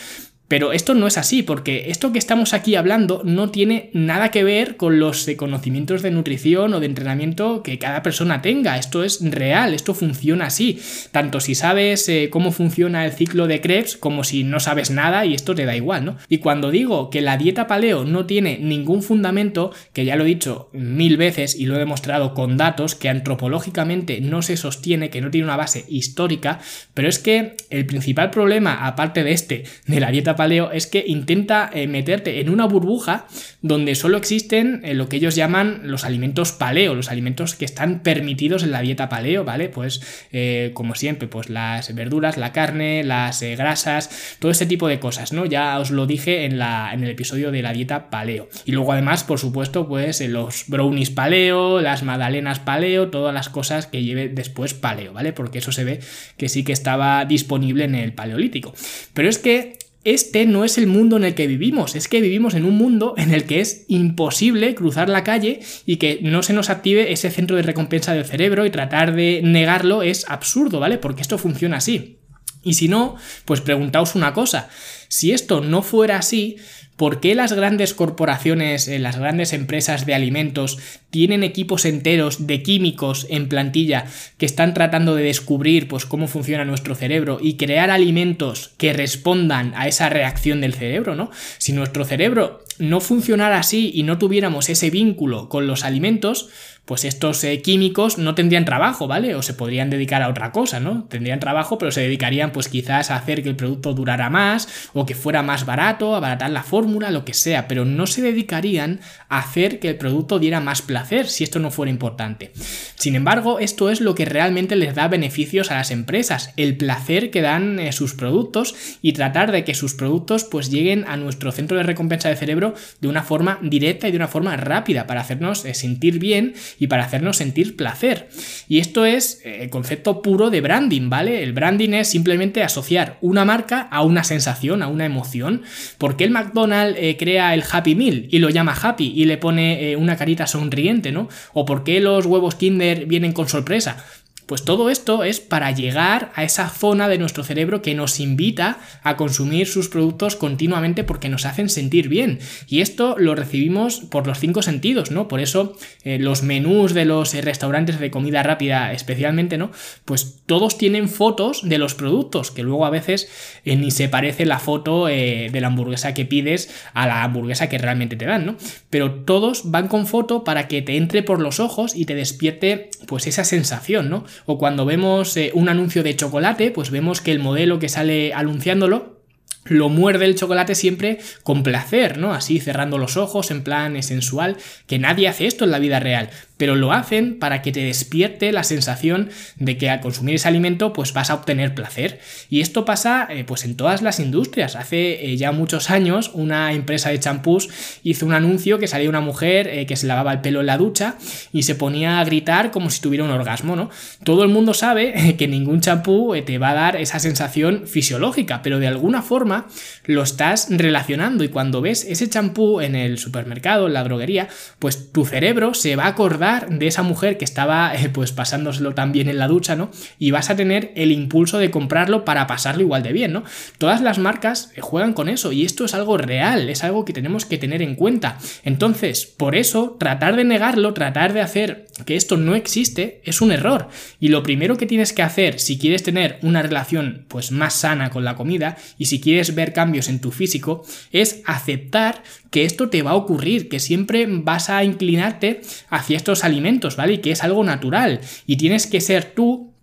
Pero 0.48 0.72
esto 0.72 0.94
no 0.94 1.06
es 1.06 1.18
así, 1.18 1.42
porque 1.42 1.90
esto 1.90 2.10
que 2.10 2.18
estamos 2.18 2.54
aquí 2.54 2.74
hablando 2.74 3.20
no 3.22 3.50
tiene 3.50 3.90
nada 3.92 4.30
que 4.30 4.44
ver 4.44 4.78
con 4.78 4.98
los 4.98 5.28
conocimientos 5.36 6.00
de 6.00 6.10
nutrición 6.10 6.72
o 6.72 6.80
de 6.80 6.86
entrenamiento 6.86 7.62
que 7.62 7.78
cada 7.78 8.02
persona 8.02 8.40
tenga. 8.40 8.78
Esto 8.78 9.04
es 9.04 9.20
real, 9.30 9.74
esto 9.74 9.92
funciona 9.92 10.46
así. 10.46 10.80
Tanto 11.12 11.40
si 11.40 11.54
sabes 11.54 12.08
eh, 12.08 12.30
cómo 12.30 12.50
funciona 12.50 13.04
el 13.04 13.12
ciclo 13.12 13.46
de 13.46 13.60
Krebs 13.60 13.98
como 13.98 14.24
si 14.24 14.42
no 14.42 14.58
sabes 14.58 14.90
nada 14.90 15.26
y 15.26 15.34
esto 15.34 15.54
te 15.54 15.66
da 15.66 15.76
igual, 15.76 16.06
¿no? 16.06 16.16
Y 16.30 16.38
cuando 16.38 16.70
digo 16.70 17.10
que 17.10 17.20
la 17.20 17.36
dieta 17.36 17.66
paleo 17.66 18.06
no 18.06 18.24
tiene 18.24 18.58
ningún 18.58 19.02
fundamento, 19.02 19.70
que 19.92 20.06
ya 20.06 20.16
lo 20.16 20.24
he 20.24 20.28
dicho 20.28 20.70
mil 20.72 21.18
veces 21.18 21.56
y 21.56 21.66
lo 21.66 21.76
he 21.76 21.78
demostrado 21.78 22.32
con 22.32 22.56
datos, 22.56 22.94
que 22.94 23.10
antropológicamente 23.10 24.22
no 24.22 24.40
se 24.40 24.56
sostiene, 24.56 25.10
que 25.10 25.20
no 25.20 25.30
tiene 25.30 25.47
una 25.48 25.56
base 25.56 25.84
histórica, 25.88 26.60
pero 26.94 27.08
es 27.08 27.18
que 27.18 27.56
el 27.70 27.86
principal 27.86 28.30
problema, 28.30 28.86
aparte 28.86 29.24
de 29.24 29.32
este, 29.32 29.64
de 29.86 30.00
la 30.00 30.10
dieta 30.10 30.36
paleo 30.36 30.70
es 30.70 30.86
que 30.86 31.02
intenta 31.06 31.70
eh, 31.72 31.86
meterte 31.86 32.40
en 32.40 32.50
una 32.50 32.66
burbuja 32.66 33.26
donde 33.62 33.94
solo 33.94 34.18
existen 34.18 34.82
eh, 34.84 34.94
lo 34.94 35.08
que 35.08 35.16
ellos 35.16 35.34
llaman 35.34 35.80
los 35.84 36.04
alimentos 36.04 36.52
paleo, 36.52 36.94
los 36.94 37.10
alimentos 37.10 37.54
que 37.54 37.64
están 37.64 38.00
permitidos 38.00 38.62
en 38.62 38.70
la 38.70 38.82
dieta 38.82 39.08
paleo, 39.08 39.44
¿vale? 39.44 39.68
Pues 39.68 40.28
eh, 40.32 40.70
como 40.74 40.94
siempre, 40.94 41.28
pues 41.28 41.48
las 41.48 41.94
verduras, 41.94 42.36
la 42.36 42.52
carne, 42.52 43.02
las 43.04 43.42
grasas, 43.42 44.36
todo 44.38 44.50
este 44.50 44.66
tipo 44.66 44.86
de 44.88 45.00
cosas, 45.00 45.32
¿no? 45.32 45.46
Ya 45.46 45.78
os 45.78 45.90
lo 45.90 46.06
dije 46.06 46.44
en, 46.44 46.58
la, 46.58 46.90
en 46.92 47.02
el 47.02 47.10
episodio 47.10 47.50
de 47.50 47.62
la 47.62 47.72
dieta 47.72 48.10
paleo. 48.10 48.48
Y 48.64 48.72
luego 48.72 48.92
además, 48.92 49.24
por 49.24 49.38
supuesto, 49.38 49.88
pues 49.88 50.20
los 50.20 50.64
brownies 50.68 51.10
paleo, 51.10 51.80
las 51.80 52.02
magdalenas 52.02 52.58
paleo, 52.58 53.08
todas 53.08 53.32
las 53.34 53.48
cosas 53.48 53.86
que 53.86 54.02
lleve 54.02 54.28
después 54.28 54.74
paleo, 54.74 55.12
¿vale? 55.12 55.32
Porque 55.38 55.58
eso 55.58 55.70
se 55.70 55.84
ve 55.84 56.00
que 56.36 56.48
sí 56.48 56.64
que 56.64 56.72
estaba 56.72 57.24
disponible 57.24 57.84
en 57.84 57.94
el 57.94 58.12
paleolítico. 58.12 58.74
Pero 59.14 59.28
es 59.28 59.38
que 59.38 59.78
este 60.02 60.46
no 60.46 60.64
es 60.64 60.78
el 60.78 60.88
mundo 60.88 61.16
en 61.16 61.22
el 61.22 61.36
que 61.36 61.46
vivimos, 61.46 61.94
es 61.94 62.08
que 62.08 62.20
vivimos 62.20 62.54
en 62.54 62.64
un 62.64 62.76
mundo 62.76 63.14
en 63.16 63.32
el 63.32 63.44
que 63.44 63.60
es 63.60 63.84
imposible 63.86 64.74
cruzar 64.74 65.08
la 65.08 65.22
calle 65.22 65.60
y 65.86 65.96
que 65.96 66.18
no 66.22 66.42
se 66.42 66.54
nos 66.54 66.70
active 66.70 67.12
ese 67.12 67.30
centro 67.30 67.56
de 67.56 67.62
recompensa 67.62 68.14
del 68.14 68.24
cerebro 68.24 68.66
y 68.66 68.70
tratar 68.70 69.14
de 69.14 69.42
negarlo 69.44 70.02
es 70.02 70.24
absurdo, 70.28 70.80
¿vale? 70.80 70.98
Porque 70.98 71.22
esto 71.22 71.38
funciona 71.38 71.76
así. 71.76 72.18
Y 72.64 72.74
si 72.74 72.88
no, 72.88 73.14
pues 73.44 73.60
preguntaos 73.60 74.16
una 74.16 74.32
cosa, 74.32 74.68
si 75.08 75.32
esto 75.32 75.60
no 75.60 75.82
fuera 75.82 76.16
así, 76.16 76.56
¿Por 76.98 77.20
qué 77.20 77.36
las 77.36 77.52
grandes 77.52 77.94
corporaciones, 77.94 78.88
eh, 78.88 78.98
las 78.98 79.16
grandes 79.16 79.52
empresas 79.52 80.04
de 80.04 80.14
alimentos 80.14 80.80
tienen 81.10 81.44
equipos 81.44 81.84
enteros 81.84 82.48
de 82.48 82.60
químicos 82.64 83.24
en 83.30 83.48
plantilla 83.48 84.06
que 84.36 84.46
están 84.46 84.74
tratando 84.74 85.14
de 85.14 85.22
descubrir 85.22 85.86
pues, 85.86 86.06
cómo 86.06 86.26
funciona 86.26 86.64
nuestro 86.64 86.96
cerebro 86.96 87.38
y 87.40 87.56
crear 87.56 87.92
alimentos 87.92 88.72
que 88.78 88.92
respondan 88.92 89.74
a 89.76 89.86
esa 89.86 90.08
reacción 90.08 90.60
del 90.60 90.74
cerebro, 90.74 91.14
¿no? 91.14 91.30
Si 91.58 91.72
nuestro 91.72 92.04
cerebro 92.04 92.64
no 92.78 93.00
funcionara 93.00 93.58
así 93.58 93.90
y 93.94 94.02
no 94.02 94.18
tuviéramos 94.18 94.68
ese 94.68 94.90
vínculo 94.90 95.48
con 95.48 95.66
los 95.66 95.84
alimentos, 95.84 96.48
pues 96.88 97.04
estos 97.04 97.44
eh, 97.44 97.60
químicos 97.60 98.16
no 98.16 98.34
tendrían 98.34 98.64
trabajo, 98.64 99.06
¿vale? 99.06 99.34
O 99.34 99.42
se 99.42 99.52
podrían 99.52 99.90
dedicar 99.90 100.22
a 100.22 100.28
otra 100.30 100.52
cosa, 100.52 100.80
¿no? 100.80 101.04
Tendrían 101.04 101.38
trabajo, 101.38 101.76
pero 101.76 101.92
se 101.92 102.00
dedicarían 102.00 102.50
pues 102.50 102.68
quizás 102.68 103.10
a 103.10 103.16
hacer 103.16 103.42
que 103.42 103.50
el 103.50 103.56
producto 103.56 103.92
durara 103.92 104.30
más 104.30 104.88
o 104.94 105.04
que 105.04 105.14
fuera 105.14 105.42
más 105.42 105.66
barato, 105.66 106.16
abaratar 106.16 106.50
la 106.50 106.62
fórmula, 106.62 107.10
lo 107.10 107.26
que 107.26 107.34
sea, 107.34 107.68
pero 107.68 107.84
no 107.84 108.06
se 108.06 108.22
dedicarían 108.22 109.00
a 109.28 109.40
hacer 109.40 109.80
que 109.80 109.90
el 109.90 109.96
producto 109.98 110.38
diera 110.38 110.60
más 110.60 110.80
placer 110.80 111.28
si 111.28 111.44
esto 111.44 111.58
no 111.58 111.70
fuera 111.70 111.90
importante. 111.90 112.52
Sin 112.94 113.16
embargo, 113.16 113.58
esto 113.58 113.90
es 113.90 114.00
lo 114.00 114.14
que 114.14 114.24
realmente 114.24 114.74
les 114.74 114.94
da 114.94 115.08
beneficios 115.08 115.70
a 115.70 115.74
las 115.74 115.90
empresas, 115.90 116.54
el 116.56 116.78
placer 116.78 117.30
que 117.30 117.42
dan 117.42 117.78
eh, 117.80 117.92
sus 117.92 118.14
productos 118.14 118.74
y 119.02 119.12
tratar 119.12 119.52
de 119.52 119.62
que 119.62 119.74
sus 119.74 119.92
productos 119.92 120.44
pues 120.44 120.70
lleguen 120.70 121.04
a 121.06 121.18
nuestro 121.18 121.52
centro 121.52 121.76
de 121.76 121.82
recompensa 121.82 122.30
de 122.30 122.36
cerebro 122.36 122.67
de 123.00 123.08
una 123.08 123.22
forma 123.22 123.58
directa 123.62 124.08
y 124.08 124.10
de 124.10 124.16
una 124.16 124.28
forma 124.28 124.56
rápida 124.56 125.06
para 125.06 125.20
hacernos 125.20 125.64
eh, 125.64 125.74
sentir 125.74 126.18
bien 126.18 126.54
y 126.78 126.86
para 126.86 127.04
hacernos 127.04 127.36
sentir 127.36 127.76
placer. 127.76 128.28
Y 128.68 128.78
esto 128.78 129.04
es 129.04 129.40
eh, 129.44 129.62
el 129.62 129.70
concepto 129.70 130.22
puro 130.22 130.50
de 130.50 130.60
branding, 130.60 131.08
¿vale? 131.08 131.42
El 131.42 131.52
branding 131.52 131.90
es 131.90 132.08
simplemente 132.08 132.62
asociar 132.62 133.18
una 133.20 133.44
marca 133.44 133.82
a 133.90 134.02
una 134.02 134.24
sensación, 134.24 134.82
a 134.82 134.88
una 134.88 135.06
emoción. 135.06 135.62
¿Por 135.98 136.16
qué 136.16 136.24
el 136.24 136.30
McDonald's 136.30 136.98
eh, 137.00 137.16
crea 137.18 137.54
el 137.54 137.64
Happy 137.70 137.94
Meal 137.94 138.26
y 138.30 138.38
lo 138.38 138.50
llama 138.50 138.76
Happy 138.80 139.12
y 139.14 139.24
le 139.24 139.38
pone 139.38 139.96
una 139.96 140.16
carita 140.16 140.46
sonriente, 140.46 141.12
¿no? 141.12 141.28
¿O 141.52 141.64
por 141.64 141.84
qué 141.84 142.00
los 142.00 142.26
huevos 142.26 142.54
Kinder 142.54 143.06
vienen 143.06 143.32
con 143.32 143.48
sorpresa? 143.48 144.04
Pues 144.48 144.64
todo 144.64 144.88
esto 144.88 145.24
es 145.24 145.40
para 145.40 145.72
llegar 145.72 146.32
a 146.34 146.42
esa 146.42 146.70
zona 146.70 147.06
de 147.06 147.18
nuestro 147.18 147.44
cerebro 147.44 147.82
que 147.82 147.94
nos 147.94 148.18
invita 148.18 148.78
a 149.02 149.18
consumir 149.18 149.66
sus 149.66 149.90
productos 149.90 150.36
continuamente 150.36 151.04
porque 151.04 151.28
nos 151.28 151.44
hacen 151.44 151.68
sentir 151.68 152.08
bien. 152.08 152.38
Y 152.66 152.80
esto 152.80 153.14
lo 153.18 153.34
recibimos 153.34 154.00
por 154.00 154.26
los 154.26 154.38
cinco 154.38 154.62
sentidos, 154.62 155.10
¿no? 155.10 155.28
Por 155.28 155.40
eso 155.40 155.74
eh, 156.02 156.18
los 156.18 156.42
menús 156.42 156.94
de 156.94 157.04
los 157.04 157.34
eh, 157.34 157.42
restaurantes 157.42 158.00
de 158.00 158.10
comida 158.10 158.42
rápida 158.42 158.94
especialmente, 158.94 159.58
¿no? 159.58 159.70
Pues 160.06 160.38
todos 160.46 160.78
tienen 160.78 161.10
fotos 161.10 161.68
de 161.68 161.76
los 161.76 161.94
productos, 161.94 162.50
que 162.50 162.62
luego 162.62 162.86
a 162.86 162.90
veces 162.90 163.28
eh, 163.66 163.76
ni 163.76 163.90
se 163.90 164.08
parece 164.08 164.46
la 164.46 164.60
foto 164.60 165.04
de 165.08 165.58
la 165.60 165.66
hamburguesa 165.66 166.14
que 166.14 166.24
pides 166.24 166.70
a 166.94 167.06
la 167.06 167.22
hamburguesa 167.22 167.68
que 167.68 167.76
realmente 167.76 168.16
te 168.16 168.24
dan, 168.24 168.46
¿no? 168.46 168.56
Pero 168.88 169.12
todos 169.12 169.70
van 169.70 169.88
con 169.88 170.06
foto 170.06 170.42
para 170.42 170.68
que 170.68 170.80
te 170.80 170.96
entre 170.96 171.22
por 171.22 171.38
los 171.38 171.60
ojos 171.60 171.94
y 171.94 172.06
te 172.06 172.14
despierte 172.14 172.88
pues 173.06 173.26
esa 173.26 173.44
sensación, 173.44 174.08
¿no? 174.08 174.24
O 174.46 174.58
cuando 174.58 174.84
vemos 174.84 175.36
eh, 175.36 175.50
un 175.54 175.68
anuncio 175.68 176.02
de 176.02 176.16
chocolate, 176.16 176.70
pues 176.70 176.90
vemos 176.90 177.20
que 177.20 177.32
el 177.32 177.38
modelo 177.38 177.78
que 177.78 177.88
sale 177.88 178.32
anunciándolo 178.34 179.18
lo 179.64 179.88
muerde 179.88 180.24
el 180.24 180.34
chocolate 180.34 180.74
siempre 180.74 181.18
con 181.42 181.62
placer, 181.62 182.18
¿no? 182.18 182.32
Así 182.32 182.58
cerrando 182.58 182.98
los 182.98 183.16
ojos 183.16 183.50
en 183.50 183.62
plan 183.62 184.02
sensual, 184.02 184.56
que 184.86 184.98
nadie 184.98 185.28
hace 185.28 185.46
esto 185.46 185.64
en 185.64 185.70
la 185.70 185.78
vida 185.78 186.00
real, 186.00 186.30
pero 186.58 186.74
lo 186.74 186.92
hacen 186.92 187.38
para 187.38 187.62
que 187.62 187.72
te 187.72 187.80
despierte 187.80 188.52
la 188.52 188.64
sensación 188.64 189.30
de 189.56 189.78
que 189.78 189.88
al 189.88 190.00
consumir 190.00 190.34
ese 190.34 190.48
alimento 190.48 190.92
pues 190.92 191.14
vas 191.14 191.30
a 191.30 191.34
obtener 191.34 191.74
placer. 191.74 192.20
Y 192.50 192.60
esto 192.60 192.84
pasa 192.84 193.26
eh, 193.30 193.44
pues 193.44 193.64
en 193.64 193.76
todas 193.76 194.02
las 194.02 194.20
industrias. 194.20 194.76
Hace 194.76 195.24
eh, 195.24 195.36
ya 195.36 195.52
muchos 195.52 195.88
años 195.88 196.32
una 196.34 196.72
empresa 196.72 197.08
de 197.08 197.20
champús 197.20 197.70
hizo 198.02 198.26
un 198.26 198.34
anuncio 198.34 198.78
que 198.78 198.88
salía 198.88 199.08
una 199.08 199.20
mujer 199.20 199.68
eh, 199.68 199.86
que 199.86 199.96
se 199.96 200.06
lavaba 200.06 200.32
el 200.32 200.40
pelo 200.40 200.60
en 200.60 200.66
la 200.66 200.76
ducha 200.76 201.16
y 201.52 201.62
se 201.62 201.74
ponía 201.74 202.20
a 202.20 202.24
gritar 202.24 202.70
como 202.70 202.90
si 202.90 203.00
tuviera 203.00 203.24
un 203.24 203.30
orgasmo, 203.30 203.76
¿no? 203.76 203.88
Todo 204.24 204.42
el 204.42 204.48
mundo 204.48 204.74
sabe 204.74 205.36
que 205.38 205.48
ningún 205.48 205.80
champú 205.80 206.34
te 206.44 206.58
va 206.58 206.70
a 206.70 206.74
dar 206.74 206.96
esa 206.96 207.20
sensación 207.20 207.86
fisiológica, 207.86 208.62
pero 208.62 208.80
de 208.80 208.88
alguna 208.88 209.22
forma 209.22 209.68
lo 210.04 210.22
estás 210.22 210.66
relacionando 210.70 211.44
y 211.44 211.48
cuando 211.48 211.80
ves 211.80 212.04
ese 212.04 212.28
champú 212.28 212.80
en 212.80 212.96
el 212.96 213.18
supermercado, 213.18 213.86
en 213.86 213.92
la 213.92 214.02
droguería, 214.02 214.48
pues 214.80 215.12
tu 215.12 215.24
cerebro 215.24 215.74
se 215.74 215.94
va 215.94 216.04
a 216.04 216.08
acordar 216.08 216.47
de 216.68 216.86
esa 216.86 217.02
mujer 217.02 217.38
que 217.38 217.44
estaba 217.44 217.92
pues 218.12 218.32
pasándoselo 218.32 218.94
tan 218.94 219.12
bien 219.12 219.28
en 219.28 219.38
la 219.38 219.48
ducha, 219.48 219.76
¿no? 219.76 219.90
Y 220.18 220.30
vas 220.30 220.50
a 220.50 220.56
tener 220.56 220.92
el 220.94 221.12
impulso 221.12 221.58
de 221.58 221.70
comprarlo 221.70 222.24
para 222.24 222.46
pasarlo 222.46 222.82
igual 222.82 223.02
de 223.02 223.12
bien, 223.12 223.32
¿no? 223.32 223.44
Todas 223.78 224.00
las 224.00 224.18
marcas 224.18 224.72
juegan 224.80 225.12
con 225.12 225.28
eso 225.28 225.52
y 225.52 225.64
esto 225.64 225.84
es 225.84 225.94
algo 225.94 226.16
real, 226.16 226.68
es 226.68 226.84
algo 226.84 227.04
que 227.04 227.12
tenemos 227.12 227.44
que 227.44 227.58
tener 227.58 227.82
en 227.82 227.94
cuenta. 227.94 228.38
Entonces, 228.64 229.26
por 229.26 229.54
eso, 229.56 229.96
tratar 229.98 230.36
de 230.36 230.44
negarlo, 230.44 230.94
tratar 230.94 231.32
de 231.32 231.40
hacer 231.40 231.86
que 232.06 232.16
esto 232.16 232.36
no 232.36 232.54
existe, 232.54 233.20
es 233.24 233.40
un 233.40 233.52
error. 233.52 233.88
Y 234.20 234.28
lo 234.28 234.42
primero 234.42 234.76
que 234.76 234.86
tienes 234.86 235.12
que 235.12 235.22
hacer 235.22 235.60
si 235.60 235.78
quieres 235.78 236.02
tener 236.02 236.38
una 236.42 236.62
relación 236.62 237.24
pues 237.28 237.52
más 237.52 237.74
sana 237.74 238.10
con 238.10 238.24
la 238.24 238.36
comida 238.36 238.76
y 238.98 239.06
si 239.06 239.20
quieres 239.20 239.54
ver 239.54 239.72
cambios 239.72 240.08
en 240.08 240.20
tu 240.20 240.30
físico, 240.30 240.84
es 241.12 241.42
aceptar 241.46 242.22
que 242.50 242.64
esto 242.64 242.88
te 242.88 243.02
va 243.02 243.12
a 243.12 243.16
ocurrir, 243.16 243.68
que 243.68 243.80
siempre 243.80 244.26
vas 244.28 244.70
a 244.70 244.84
inclinarte 244.84 245.60
hacia 245.88 246.16
estos 246.16 246.44
alimentos, 246.44 246.96
¿vale? 246.96 247.14
Y 247.14 247.18
que 247.18 247.30
es 247.30 247.44
algo 247.44 247.64
natural. 247.64 248.20
Y 248.46 248.56
tienes 248.56 248.86
que 248.86 249.00
ser 249.00 249.32
tú 249.34 249.74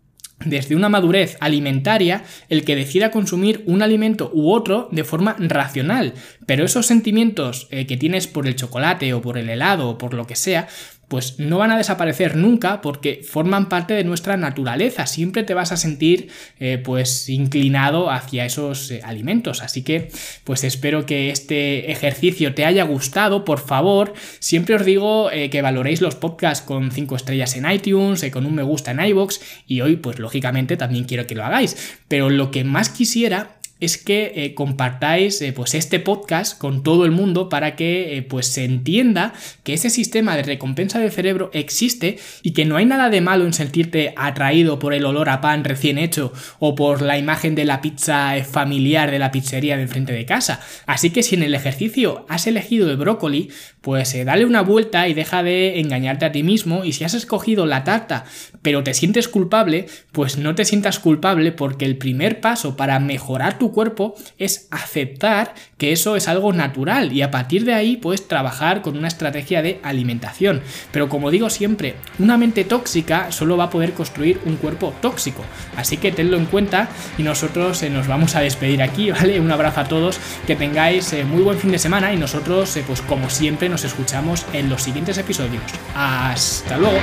desde 0.44 0.76
una 0.76 0.90
madurez 0.90 1.38
alimentaria 1.40 2.24
el 2.50 2.66
que 2.66 2.76
decida 2.76 3.12
consumir 3.12 3.64
un 3.68 3.82
alimento 3.82 4.32
u 4.34 4.52
otro 4.52 4.90
de 4.92 5.04
forma 5.04 5.36
racional. 5.40 6.14
Pero 6.46 6.66
esos 6.66 6.86
sentimientos 6.86 7.68
eh, 7.72 7.88
que 7.88 7.98
tienes 7.98 8.28
por 8.28 8.48
el 8.48 8.56
chocolate 8.56 9.14
o 9.14 9.22
por 9.22 9.38
el 9.38 9.50
helado 9.50 9.90
o 9.90 9.98
por 9.98 10.14
lo 10.14 10.28
que 10.28 10.36
sea, 10.36 10.68
pues 11.08 11.40
no 11.40 11.58
van 11.58 11.72
a 11.72 11.78
desaparecer 11.78 12.36
nunca 12.36 12.82
porque 12.82 13.22
forman 13.24 13.70
parte 13.70 13.94
de 13.94 14.04
nuestra 14.04 14.38
naturaleza. 14.38 15.06
Siempre 15.06 15.44
te 15.44 15.54
vas 15.54 15.72
a 15.72 15.78
sentir 15.78 16.30
eh, 16.60 16.80
pues 16.84 17.30
inclinado 17.30 18.10
hacia 18.10 18.46
esos 18.46 18.92
eh, 18.92 19.02
alimentos. 19.04 19.62
Así 19.62 19.84
que 19.84 20.10
pues 20.44 20.64
espero 20.64 21.06
que 21.06 21.30
este 21.30 21.92
ejercicio 21.92 22.54
te 22.56 22.66
haya 22.66 22.84
gustado. 22.84 23.46
Por 23.46 23.60
favor, 23.60 24.14
siempre 24.40 24.76
os 24.76 24.86
digo 24.86 25.32
eh, 25.32 25.50
que 25.50 25.62
valoréis 25.62 26.02
los 26.02 26.16
podcasts 26.16 26.66
con 26.66 26.92
5 26.92 27.16
estrellas 27.16 27.56
en 27.56 27.70
iTunes, 27.70 28.26
con 28.32 28.46
un 28.46 28.56
me 28.56 28.64
gusta 28.64 28.92
en 28.92 29.00
iBox 29.00 29.42
y 29.68 29.82
hoy 29.82 29.98
pues 29.98 30.20
lógicamente 30.20 30.78
también 30.78 31.06
quiero 31.06 31.28
que 31.28 31.36
lo 31.36 31.44
hagáis. 31.44 31.98
Pero 32.08 32.30
lo 32.30 32.52
que 32.52 32.64
más 32.64 32.90
quisiera 32.90 33.58
es 33.86 33.98
que 33.98 34.34
eh, 34.36 34.54
compartáis 34.54 35.42
eh, 35.42 35.54
pues 35.54 35.76
este 35.76 36.00
podcast 36.00 36.58
con 36.58 36.84
todo 36.84 37.06
el 37.06 37.12
mundo 37.12 37.50
para 37.50 37.76
que 37.76 38.18
eh, 38.18 38.22
pues 38.24 38.48
se 38.48 38.66
entienda 38.66 39.34
que 39.64 39.74
ese 39.74 39.90
sistema 39.90 40.36
de 40.36 40.44
recompensa 40.44 41.00
del 41.00 41.12
cerebro 41.12 41.50
existe 41.54 42.18
y 42.42 42.52
que 42.52 42.66
no 42.66 42.78
hay 42.78 42.86
nada 42.86 43.10
de 43.10 43.22
malo 43.22 43.46
en 43.46 43.54
sentirte 43.54 44.14
atraído 44.18 44.80
por 44.80 44.94
el 44.94 45.06
olor 45.06 45.30
a 45.30 45.40
pan 45.40 45.64
recién 45.64 45.98
hecho 45.98 46.34
o 46.60 46.76
por 46.76 47.02
la 47.02 47.18
imagen 47.18 47.56
de 47.56 47.66
la 47.66 47.82
pizza 47.82 48.34
familiar 48.44 49.12
de 49.12 49.20
la 49.20 49.32
pizzería 49.32 49.78
de 49.78 49.84
enfrente 49.84 50.14
de 50.14 50.26
casa. 50.26 50.60
Así 50.86 51.12
que 51.12 51.24
si 51.24 51.36
en 51.36 51.44
el 51.44 51.56
ejercicio 51.56 52.26
has 52.28 52.48
elegido 52.48 52.90
el 52.90 52.98
brócoli, 52.98 53.50
pues 53.86 54.16
dale 54.26 54.46
una 54.46 54.62
vuelta 54.62 55.08
y 55.08 55.14
deja 55.14 55.44
de 55.44 55.80
engañarte 55.80 56.26
a 56.26 56.32
ti 56.32 56.42
mismo 56.42 56.84
y 56.84 56.94
si 56.94 57.04
has 57.04 57.14
escogido 57.14 57.68
la 57.68 57.84
tarta 57.84 58.26
pero 58.66 58.84
te 58.84 58.96
sientes 58.96 59.28
culpable, 59.28 59.86
pues 60.12 60.40
no 60.40 60.56
te 60.56 60.66
sientas 60.66 60.98
culpable 60.98 61.52
porque 61.52 61.86
el 61.86 61.98
primer 61.98 62.42
paso 62.42 62.76
para 62.76 63.00
mejorar 63.00 63.60
tu 63.60 63.72
cuerpo 63.72 64.16
es 64.40 64.68
aceptar 64.72 65.54
que 65.78 65.92
eso 65.92 66.16
es 66.16 66.28
algo 66.28 66.52
natural 66.52 67.14
y 67.14 67.22
a 67.22 67.30
partir 67.30 67.64
de 67.64 67.76
ahí 67.76 67.96
puedes 67.96 68.28
trabajar 68.28 68.82
con 68.82 68.98
una 68.98 69.08
estrategia 69.08 69.62
de 69.62 69.80
alimentación. 69.84 70.62
Pero 70.92 71.10
como 71.10 71.30
digo 71.30 71.52
siempre, 71.52 71.94
una 72.18 72.38
mente 72.38 72.64
tóxica 72.64 73.32
solo 73.32 73.56
va 73.56 73.66
a 73.66 73.70
poder 73.70 73.94
construir 73.94 74.40
un 74.46 74.56
cuerpo 74.56 74.96
tóxico. 75.00 75.44
Así 75.78 75.98
que 75.98 76.12
tenlo 76.12 76.36
en 76.36 76.48
cuenta 76.48 76.90
y 77.20 77.22
nosotros 77.22 77.84
eh, 77.84 77.92
nos 77.92 78.08
vamos 78.08 78.36
a 78.36 78.40
despedir 78.40 78.82
aquí, 78.82 79.12
¿vale? 79.12 79.40
Un 79.40 79.52
abrazo 79.52 79.82
a 79.82 79.88
todos, 79.88 80.20
que 80.48 80.56
tengáis 80.56 81.14
eh, 81.14 81.24
muy 81.24 81.44
buen 81.44 81.60
fin 81.60 81.72
de 81.72 81.78
semana 81.78 82.16
y 82.16 82.18
nosotros, 82.18 82.76
eh, 82.78 82.84
pues 82.88 83.02
como 83.02 83.30
siempre, 83.30 83.70
nos 83.76 83.84
escuchamos 83.84 84.46
en 84.54 84.70
los 84.70 84.84
siguientes 84.84 85.18
episodios. 85.18 85.62
Hasta 85.94 86.78
luego. 86.78 86.98